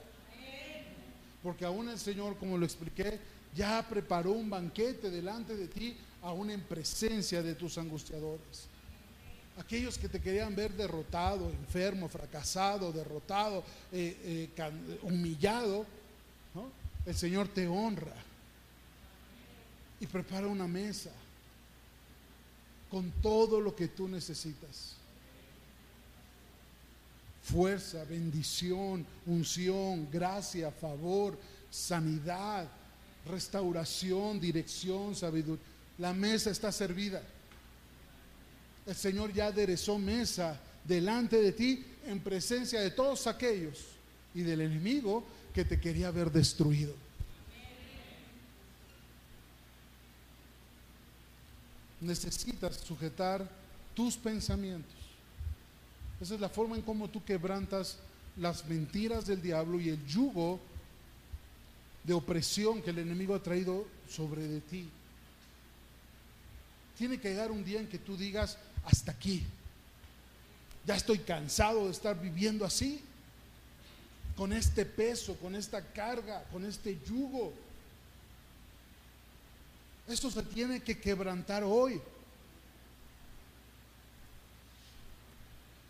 [1.41, 3.19] Porque aún el Señor, como lo expliqué,
[3.55, 8.67] ya preparó un banquete delante de ti, aún en presencia de tus angustiadores.
[9.57, 15.87] Aquellos que te querían ver derrotado, enfermo, fracasado, derrotado, eh, eh, humillado,
[17.05, 18.13] el Señor te honra
[19.99, 21.11] y prepara una mesa
[22.91, 24.98] con todo lo que tú necesitas
[27.49, 31.37] fuerza, bendición, unción, gracia, favor,
[31.69, 32.67] sanidad,
[33.25, 35.63] restauración, dirección, sabiduría.
[35.97, 37.21] La mesa está servida.
[38.85, 43.77] El Señor ya aderezó mesa delante de ti en presencia de todos aquellos
[44.33, 45.23] y del enemigo
[45.53, 46.93] que te quería ver destruido.
[52.01, 53.47] Necesitas sujetar
[53.93, 54.98] tus pensamientos
[56.21, 57.97] esa es la forma en cómo tú quebrantas
[58.37, 60.59] las mentiras del diablo y el yugo
[62.03, 64.89] de opresión que el enemigo ha traído sobre de ti.
[66.97, 69.43] Tiene que llegar un día en que tú digas, hasta aquí.
[70.85, 73.01] Ya estoy cansado de estar viviendo así,
[74.35, 77.53] con este peso, con esta carga, con este yugo.
[80.07, 82.01] Esto se tiene que quebrantar hoy.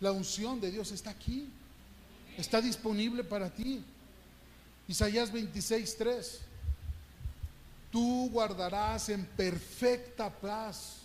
[0.00, 1.48] La unción de Dios está aquí.
[2.36, 3.82] Está disponible para ti.
[4.88, 6.40] Isaías 26, 3.
[7.92, 10.98] Tú guardarás en perfecta paz,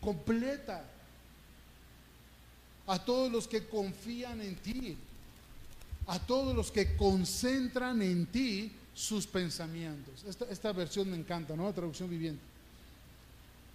[0.00, 0.84] completa,
[2.86, 4.96] a todos los que confían en ti,
[6.06, 10.24] a todos los que concentran en ti sus pensamientos.
[10.50, 11.64] Esta, versión me encanta, ¿no?
[11.64, 12.42] La traducción viviente.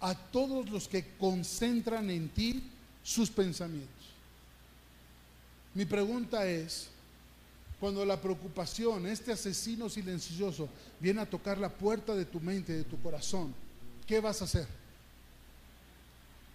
[0.00, 2.62] A todos los que concentran en ti
[3.02, 3.97] sus pensamientos.
[5.78, 6.88] Mi pregunta es,
[7.78, 10.68] cuando la preocupación, este asesino silencioso,
[10.98, 13.54] viene a tocar la puerta de tu mente, de tu corazón,
[14.04, 14.66] ¿qué vas a hacer?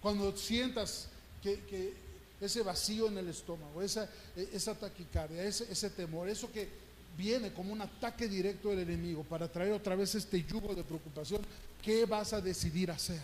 [0.02, 1.08] Cuando sientas
[1.42, 1.94] que,
[2.38, 4.06] ese vacío en el estómago, esa,
[4.36, 6.68] esa taquicardia, ese, ese temor, eso que
[7.16, 11.40] viene como un ataque directo del enemigo para traer otra vez este yugo de preocupación,
[11.82, 13.22] ¿qué vas a decidir hacer?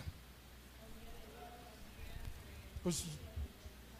[2.81, 3.03] Pues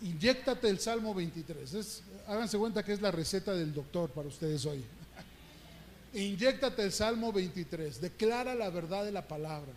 [0.02, 2.04] inyéctate el Salmo 23.
[2.28, 4.84] háganse cuenta que es la receta del doctor para ustedes hoy.
[6.14, 8.02] inyéctate el Salmo 23.
[8.02, 9.72] Declara la verdad de la palabra.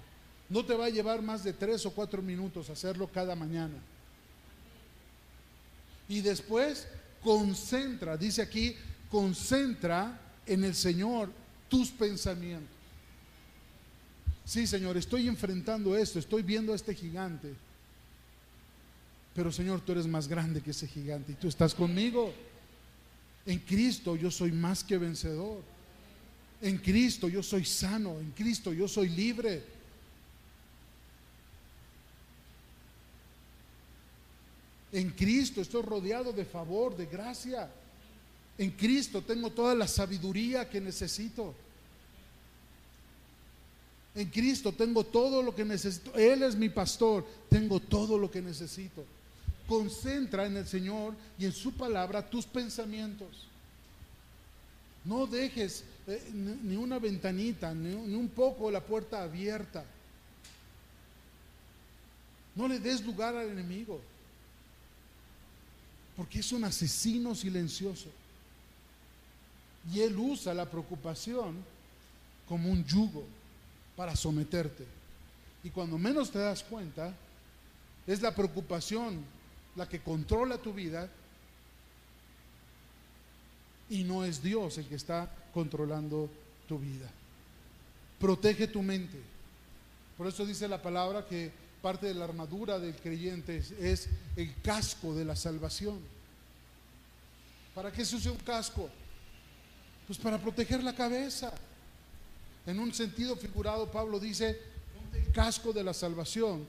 [0.49, 3.75] No te va a llevar más de tres o cuatro minutos hacerlo cada mañana.
[6.09, 6.87] Y después
[7.23, 8.77] concentra, dice aquí,
[9.11, 11.31] concentra en el Señor
[11.69, 12.75] tus pensamientos.
[14.45, 17.55] Sí, Señor, estoy enfrentando esto, estoy viendo a este gigante.
[19.35, 22.33] Pero Señor, tú eres más grande que ese gigante y tú estás conmigo.
[23.47, 25.61] En Cristo yo soy más que vencedor.
[26.63, 28.21] En Cristo yo soy sano.
[28.21, 29.63] En Cristo yo soy libre.
[34.93, 37.69] En Cristo estoy rodeado de favor, de gracia.
[38.57, 41.53] En Cristo tengo toda la sabiduría que necesito.
[44.15, 46.15] En Cristo tengo todo lo que necesito.
[46.15, 47.27] Él es mi pastor.
[47.49, 49.05] Tengo todo lo que necesito.
[49.67, 53.49] Concentra en el Señor y en su palabra tus pensamientos.
[55.05, 59.85] No dejes eh, ni una ventanita, ni un poco la puerta abierta.
[62.55, 64.01] No le des lugar al enemigo,
[66.17, 68.09] porque es un asesino silencioso.
[69.93, 71.57] Y él usa la preocupación
[72.49, 73.25] como un yugo
[73.97, 74.87] para someterte.
[75.63, 77.15] Y cuando menos te das cuenta,
[78.07, 79.25] es la preocupación
[79.77, 81.09] la que controla tu vida
[83.89, 86.31] y no es Dios el que está controlando
[86.67, 87.11] tu vida.
[88.19, 89.21] Protege tu mente.
[90.17, 91.51] Por eso dice la palabra que
[91.83, 96.01] parte de la armadura del creyente es, el casco de la salvación.
[97.75, 98.89] ¿Para qué se usa un casco?
[100.07, 101.53] Pues para proteger la cabeza.
[102.67, 104.59] En un sentido figurado, Pablo dice,
[105.13, 106.67] el casco de la salvación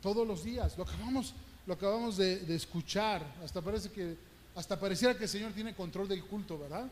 [0.00, 0.78] todos los días.
[0.78, 1.34] Lo acabamos,
[1.66, 3.22] lo acabamos de, escuchar.
[3.42, 4.16] Hasta parece que,
[4.54, 6.88] hasta pareciera que el Señor tiene control del culto, ¿verdad?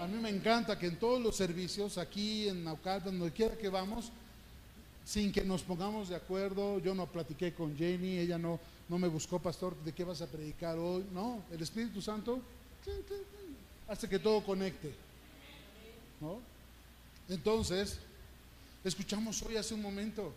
[0.00, 3.68] A mí me encanta que en todos los servicios, aquí en Naucalpan, donde quiera que
[3.68, 4.10] vamos,
[5.04, 9.08] sin que nos pongamos de acuerdo, yo no platiqué con Jenny, ella no, no me
[9.08, 11.04] buscó, pastor, de qué vas a predicar hoy.
[11.12, 12.40] No, el Espíritu Santo
[13.88, 14.92] hace que todo conecte.
[16.20, 16.40] ¿no?
[17.28, 17.98] Entonces,
[18.84, 20.32] escuchamos hoy hace un momento,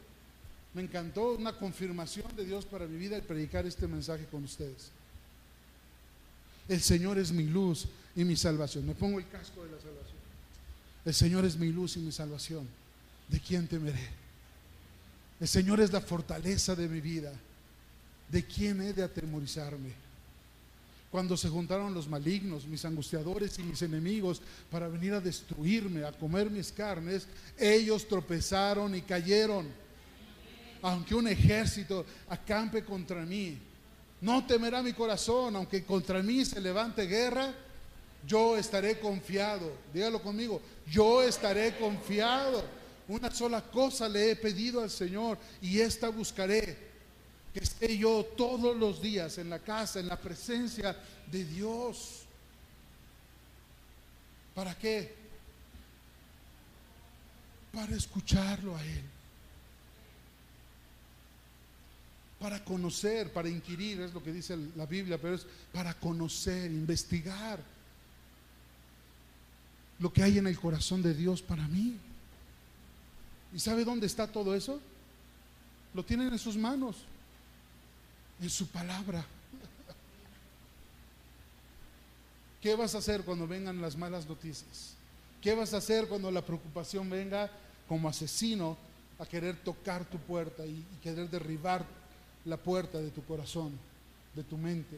[0.76, 4.92] me encantó una confirmación de Dios para mi vida el predicar este mensaje con ustedes.
[6.68, 8.86] El Señor es mi luz y mi salvación.
[8.86, 10.18] Me pongo el casco de la salvación.
[11.06, 12.68] El Señor es mi luz y mi salvación.
[13.30, 14.10] ¿De quién temeré?
[15.40, 17.32] El Señor es la fortaleza de mi vida.
[18.30, 19.94] ¿De quién he de atemorizarme?
[21.10, 26.12] Cuando se juntaron los malignos, mis angustiadores y mis enemigos para venir a destruirme, a
[26.12, 29.85] comer mis carnes, ellos tropezaron y cayeron.
[30.86, 33.58] Aunque un ejército acampe contra mí,
[34.22, 37.52] no temerá mi corazón, aunque contra mí se levante guerra,
[38.24, 39.72] yo estaré confiado.
[39.92, 42.64] Dígalo conmigo, yo estaré confiado.
[43.08, 46.78] Una sola cosa le he pedido al Señor y esta buscaré,
[47.52, 50.96] que esté yo todos los días en la casa, en la presencia
[51.32, 52.26] de Dios.
[54.54, 55.16] ¿Para qué?
[57.74, 59.15] Para escucharlo a Él.
[62.46, 67.60] Para conocer, para inquirir, es lo que dice la Biblia, pero es para conocer, investigar
[69.98, 71.98] lo que hay en el corazón de Dios para mí.
[73.52, 74.80] ¿Y sabe dónde está todo eso?
[75.96, 76.98] Lo tienen en sus manos,
[78.40, 79.26] en su palabra.
[82.62, 84.94] ¿Qué vas a hacer cuando vengan las malas noticias?
[85.42, 87.50] ¿Qué vas a hacer cuando la preocupación venga
[87.88, 88.78] como asesino
[89.18, 92.05] a querer tocar tu puerta y, querer derribar
[92.46, 93.78] la puerta de tu corazón,
[94.34, 94.98] de tu mente,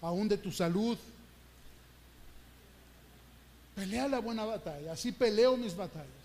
[0.00, 0.96] aún de tu salud?
[3.74, 6.24] Pelea la buena batalla, así peleo mis batallas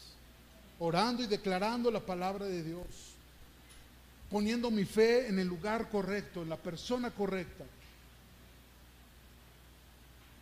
[0.79, 2.85] orando y declarando la palabra de Dios,
[4.31, 7.65] poniendo mi fe en el lugar correcto, en la persona correcta.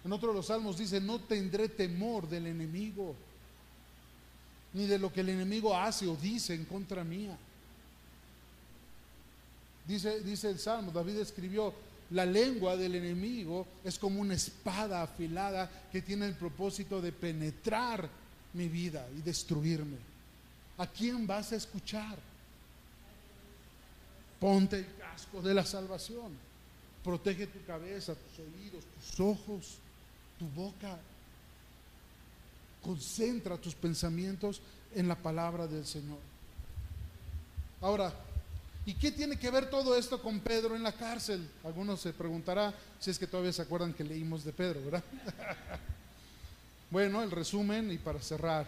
[0.05, 3.15] En otro de los salmos dice, no tendré temor del enemigo,
[4.73, 7.37] ni de lo que el enemigo hace o dice en contra mía.
[9.88, 11.73] Dice, dice el salmo, David escribió,
[12.11, 18.09] la lengua del enemigo es como una espada afilada que tiene el propósito de penetrar
[18.53, 19.97] mi vida y destruirme.
[20.77, 22.17] ¿A quién vas a escuchar?
[24.39, 26.31] Ponte el casco de la salvación.
[27.03, 29.77] Protege tu cabeza, tus oídos, tus ojos,
[30.38, 30.97] tu boca.
[32.83, 34.61] Concentra tus pensamientos
[34.93, 36.19] en la palabra del Señor.
[37.81, 38.13] Ahora,
[38.88, 41.45] ¿y qué tiene que ver todo esto con Pedro en la cárcel?
[41.65, 45.03] Algunos se preguntará si es que todavía se acuerdan que leímos de Pedro, ¿verdad?
[46.89, 48.65] bueno, el resumen y para cerrar.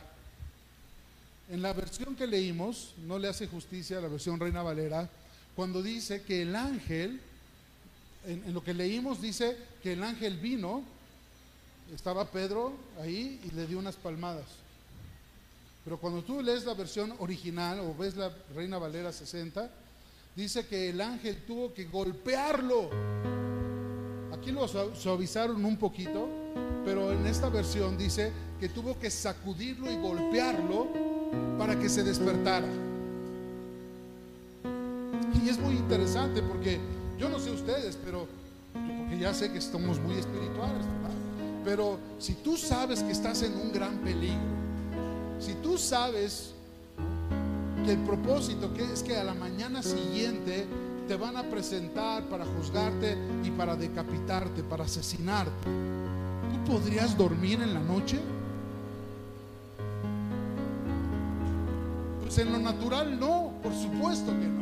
[1.50, 5.10] En la versión que leímos, no le hace justicia a la versión Reina Valera,
[5.56, 7.22] cuando dice que el ángel,
[8.28, 10.84] en, lo que leímos dice que el ángel vino,
[11.96, 14.48] estaba Pedro ahí y le dio unas palmadas.
[15.86, 19.72] Pero cuando tú lees la versión original o ves la Reina Valera 60,
[20.40, 22.90] dice que el ángel tuvo que golpearlo.
[24.32, 26.30] Aquí lo suavizaron un poquito,
[26.86, 30.88] pero en esta versión dice que tuvo que sacudirlo y golpearlo
[31.58, 32.70] para que se despertara.
[35.44, 36.80] Y es muy interesante porque
[37.18, 38.26] yo no sé ustedes, pero
[38.72, 40.86] porque ya sé que estamos muy espirituales,
[41.66, 44.40] Pero si tú sabes que estás en un gran peligro,
[45.40, 46.54] si tú sabes
[47.90, 50.68] que el propósito que es que a la mañana siguiente
[51.08, 55.68] te van a presentar para juzgarte y para decapitarte, para asesinarte,
[56.52, 58.20] tú podrías dormir en la noche?
[62.22, 64.62] Pues en lo natural no, por supuesto que no.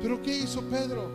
[0.00, 1.10] Pero ¿qué hizo Pedro?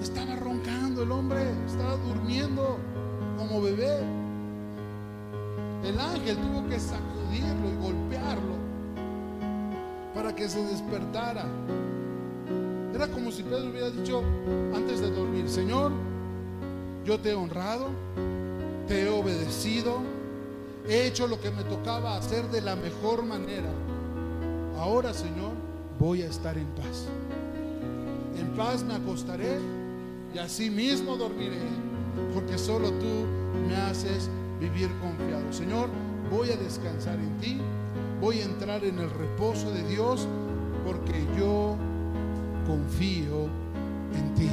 [0.00, 2.78] Estaba roncando el hombre, estaba durmiendo
[3.36, 4.19] como bebé.
[5.84, 8.54] El ángel tuvo que sacudirlo y golpearlo
[10.14, 11.46] para que se despertara.
[12.94, 14.22] Era como si Pedro hubiera dicho
[14.74, 15.92] antes de dormir, Señor,
[17.04, 17.88] yo te he honrado,
[18.86, 20.02] te he obedecido,
[20.86, 23.70] he hecho lo que me tocaba hacer de la mejor manera.
[24.76, 25.52] Ahora, Señor,
[25.98, 27.06] voy a estar en paz.
[28.38, 29.58] En paz me acostaré
[30.34, 31.62] y así mismo dormiré,
[32.34, 33.26] porque solo tú
[33.66, 34.28] me haces
[34.60, 35.52] vivir confiado.
[35.52, 35.88] Señor,
[36.30, 37.58] voy a descansar en ti,
[38.20, 40.28] voy a entrar en el reposo de Dios,
[40.84, 41.76] porque yo
[42.66, 43.48] confío
[44.14, 44.50] en ti.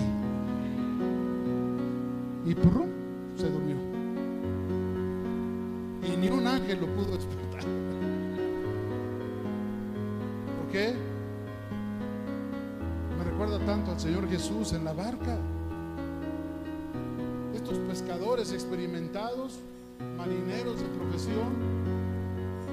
[2.45, 2.55] Y
[3.35, 3.75] se durmió.
[6.01, 7.63] Y ni un ángel lo pudo despertar.
[10.57, 10.93] ¿Por qué?
[13.17, 15.37] Me recuerda tanto al Señor Jesús en la barca.
[17.53, 19.59] Estos pescadores experimentados,
[20.17, 21.53] marineros de profesión,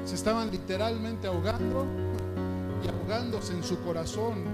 [0.05, 1.87] se estaban literalmente ahogando
[2.85, 4.45] y ahogándose en su corazón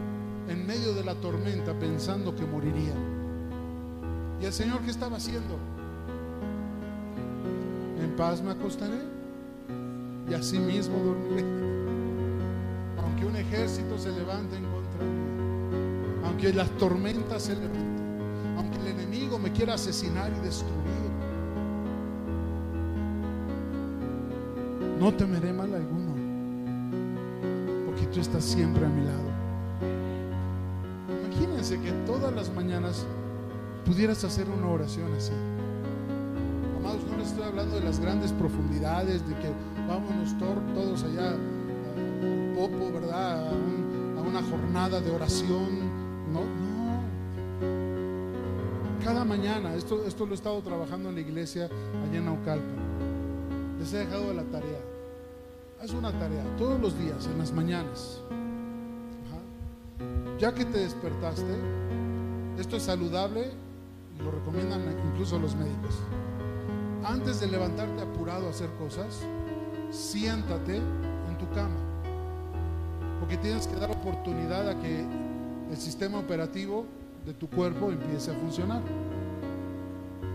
[0.48, 2.94] en medio de la tormenta pensando que moriría.
[4.40, 5.58] ¿Y el Señor qué estaba haciendo?
[8.00, 9.00] En paz me acostaré
[10.28, 11.44] y así mismo dormiré.
[13.02, 18.86] Aunque un ejército se levante en contra mí, aunque las tormentas se levanten, aunque el
[18.88, 21.09] enemigo me quiera asesinar y destruir,
[25.00, 26.14] no temeré mal alguno,
[27.86, 29.30] porque tú estás siempre a mi lado
[31.78, 33.06] que todas las mañanas
[33.84, 35.32] pudieras hacer una oración así.
[36.78, 39.52] Amados, no les estoy hablando de las grandes profundidades, de que
[39.86, 43.48] vámonos todos allá al popo, ¿verdad?
[43.48, 43.52] A,
[44.20, 45.80] una jornada de oración.
[46.32, 47.00] No, no.
[49.04, 52.79] Cada mañana, esto, esto lo he estado trabajando en la iglesia allá en Naucalpa.
[53.90, 54.78] Les he dejado la tarea.
[55.82, 58.20] Haz una tarea todos los días, en las mañanas
[60.40, 61.54] ya que te despertaste,
[62.58, 63.50] esto es saludable
[64.24, 64.80] lo recomiendan
[65.12, 65.98] incluso los médicos.
[67.04, 69.20] Antes de levantarte apurado a hacer cosas,
[69.90, 71.76] siéntate en tu cama,
[73.18, 75.04] porque tienes que dar oportunidad a que
[75.70, 76.86] el sistema operativo
[77.26, 78.82] de tu cuerpo empiece a funcionar.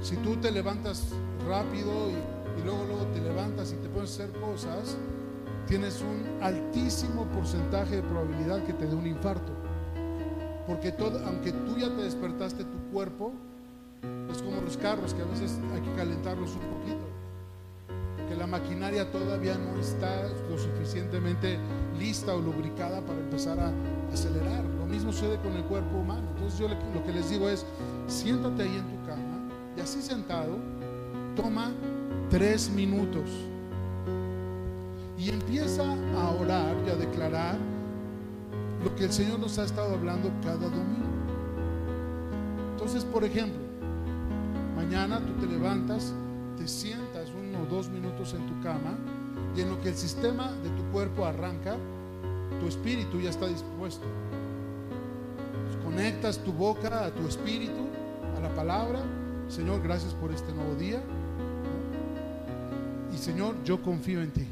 [0.01, 1.07] Si tú te levantas
[1.47, 4.97] rápido y, y luego luego te levantas y te pones hacer cosas,
[5.67, 9.51] tienes un altísimo porcentaje de probabilidad que te dé un infarto.
[10.67, 13.33] Porque todo, aunque tú ya te despertaste tu cuerpo,
[14.31, 17.05] es como los carros que a veces hay que calentarlos un poquito.
[18.17, 21.59] Porque la maquinaria todavía no está lo suficientemente
[21.99, 23.71] lista o lubricada para empezar a
[24.11, 24.63] acelerar.
[24.79, 26.27] Lo mismo sucede con el cuerpo humano.
[26.35, 27.65] Entonces yo lo que les digo es,
[28.07, 29.35] siéntate ahí en tu cama
[29.77, 30.57] y así sentado,
[31.35, 31.71] toma
[32.29, 33.29] tres minutos
[35.17, 35.83] y empieza
[36.17, 37.57] a orar y a declarar
[38.83, 41.05] lo que el Señor nos ha estado hablando cada domingo.
[42.73, 43.59] Entonces, por ejemplo,
[44.75, 46.13] mañana tú te levantas,
[46.57, 48.97] te sientas uno o dos minutos en tu cama
[49.55, 51.75] y en lo que el sistema de tu cuerpo arranca,
[52.59, 54.05] tu espíritu ya está dispuesto.
[55.83, 57.87] conectas tu boca a tu espíritu,
[58.37, 58.99] a la palabra.
[59.47, 61.01] Señor, gracias por este nuevo día.
[63.25, 64.45] Señor, yo confío en ti.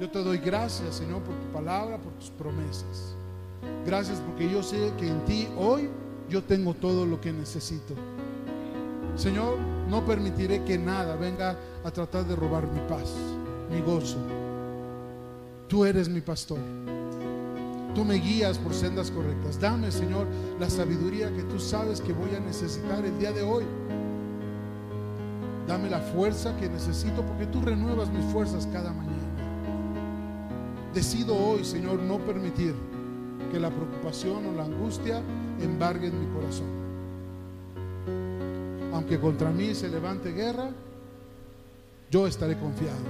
[0.00, 3.14] Yo te doy gracias, Señor, por tu palabra, por tus promesas.
[3.84, 5.90] Gracias porque yo sé que en ti hoy
[6.30, 7.92] yo tengo todo lo que necesito.
[9.14, 9.58] Señor,
[9.90, 13.12] no permitiré que nada venga a tratar de robar mi paz,
[13.70, 14.16] mi gozo.
[15.68, 16.60] Tú eres mi pastor.
[17.94, 19.60] Tú me guías por sendas correctas.
[19.60, 20.26] Dame, Señor,
[20.58, 23.64] la sabiduría que tú sabes que voy a necesitar el día de hoy.
[25.72, 29.16] Dame la fuerza que necesito porque tú renuevas mis fuerzas cada mañana.
[30.92, 32.74] Decido hoy, Señor, no permitir
[33.50, 35.22] que la preocupación o la angustia
[35.62, 36.66] embarguen mi corazón.
[38.92, 40.68] Aunque contra mí se levante guerra,
[42.10, 43.00] yo estaré confiado.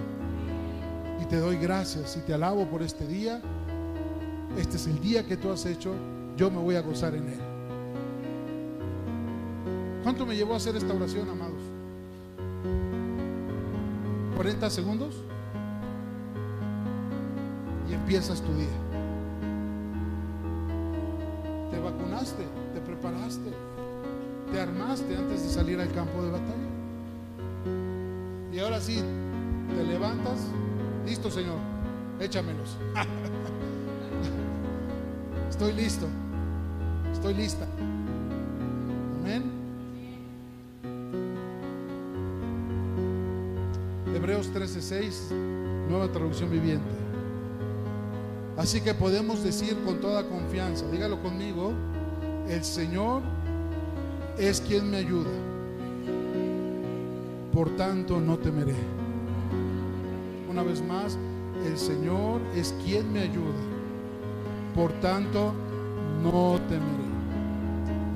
[1.20, 3.42] Y te doy gracias y te alabo por este día.
[4.56, 5.96] Este es el día que tú has hecho.
[6.36, 7.40] Yo me voy a gozar en él.
[10.04, 11.51] ¿Cuánto me llevó a hacer esta oración, amados?
[14.42, 15.14] ¿40 segundos?
[17.88, 18.66] empiezas tu día.
[21.70, 22.42] Te vacunaste,
[22.74, 23.52] te preparaste,
[24.50, 26.68] te armaste antes de salir al campo de batalla.
[28.52, 29.00] Y ahora sí,
[29.76, 30.40] te levantas,
[31.06, 31.58] listo Señor,
[32.18, 32.76] échamelos.
[35.50, 36.08] Estoy listo,
[37.12, 37.68] estoy lista.
[39.20, 39.51] Amén.
[44.42, 45.30] Hebreos 13:6,
[45.88, 46.90] nueva traducción viviente.
[48.56, 51.72] Así que podemos decir con toda confianza, dígalo conmigo,
[52.48, 53.22] el Señor
[54.38, 55.30] es quien me ayuda.
[57.52, 58.74] Por tanto, no temeré.
[60.50, 61.16] Una vez más,
[61.64, 63.60] el Señor es quien me ayuda.
[64.74, 65.52] Por tanto,
[66.22, 67.12] no temeré.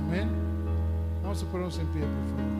[0.06, 0.28] Amén.
[1.22, 2.55] Vamos a ponernos en pie, por favor.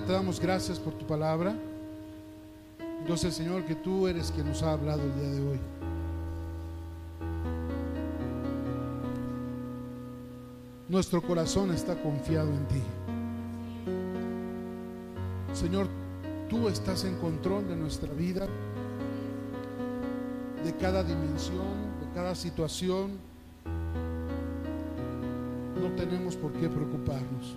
[0.00, 1.54] Te damos gracias por tu palabra.
[3.00, 5.58] Entonces, Señor, que tú eres quien nos ha hablado el día de hoy.
[10.88, 12.82] Nuestro corazón está confiado en ti.
[15.52, 15.86] Señor,
[16.50, 18.48] tú estás en control de nuestra vida,
[20.64, 23.12] de cada dimensión, de cada situación.
[25.80, 27.54] No tenemos por qué preocuparnos.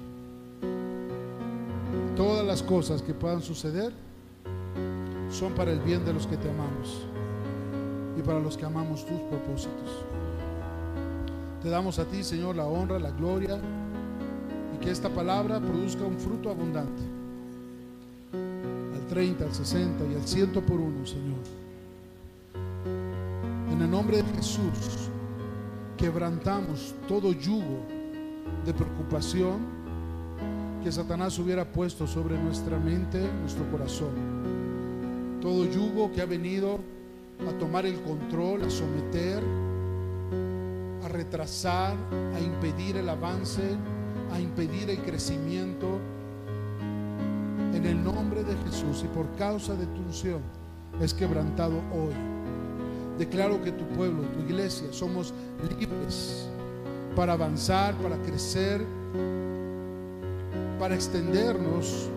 [2.63, 3.93] Cosas que puedan suceder
[5.29, 7.05] son para el bien de los que te amamos
[8.17, 10.05] y para los que amamos tus propósitos.
[11.61, 13.59] Te damos a ti, Señor, la honra, la gloria
[14.75, 17.03] y que esta palabra produzca un fruto abundante.
[18.33, 21.39] Al 30, al 60 y al 100 por uno, Señor.
[23.71, 25.09] En el nombre de Jesús,
[25.95, 27.85] quebrantamos todo yugo
[28.65, 29.86] de preocupación
[30.87, 34.07] que Satanás hubiera puesto sobre nuestra mente, nuestro corazón.
[35.41, 36.79] Todo yugo que ha venido
[37.45, 39.43] a tomar el control, a someter,
[41.03, 41.93] a retrasar,
[42.33, 43.63] a impedir el avance,
[44.31, 45.99] a impedir el crecimiento.
[47.73, 50.39] En el nombre de Jesús y por causa de tu unción
[51.01, 52.15] es quebrantado hoy.
[53.19, 55.33] Declaro que tu pueblo, tu iglesia, somos
[55.77, 56.47] libres
[57.13, 58.85] para avanzar, para crecer,
[60.79, 62.09] para extendernos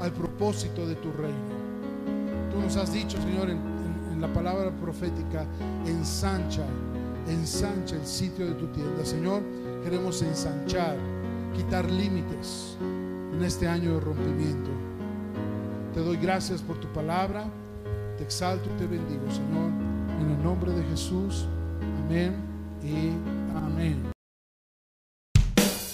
[0.00, 1.58] al propósito de tu reino.
[2.52, 3.78] Tú nos has dicho, Señor, en,
[4.20, 5.46] la palabra profética,
[5.86, 6.64] ensancha,
[7.28, 9.04] ensancha el sitio de tu tienda.
[9.04, 9.42] Señor,
[9.84, 10.96] queremos ensanchar,
[11.54, 12.76] quitar límites
[13.32, 14.70] en este año de rompimiento.
[15.94, 17.44] Te doy gracias por tu palabra,
[18.16, 19.70] te exalto y te bendigo, Señor,
[20.20, 21.46] en el nombre de Jesús.
[22.04, 22.34] Amén
[22.82, 23.10] y
[23.56, 24.17] amén.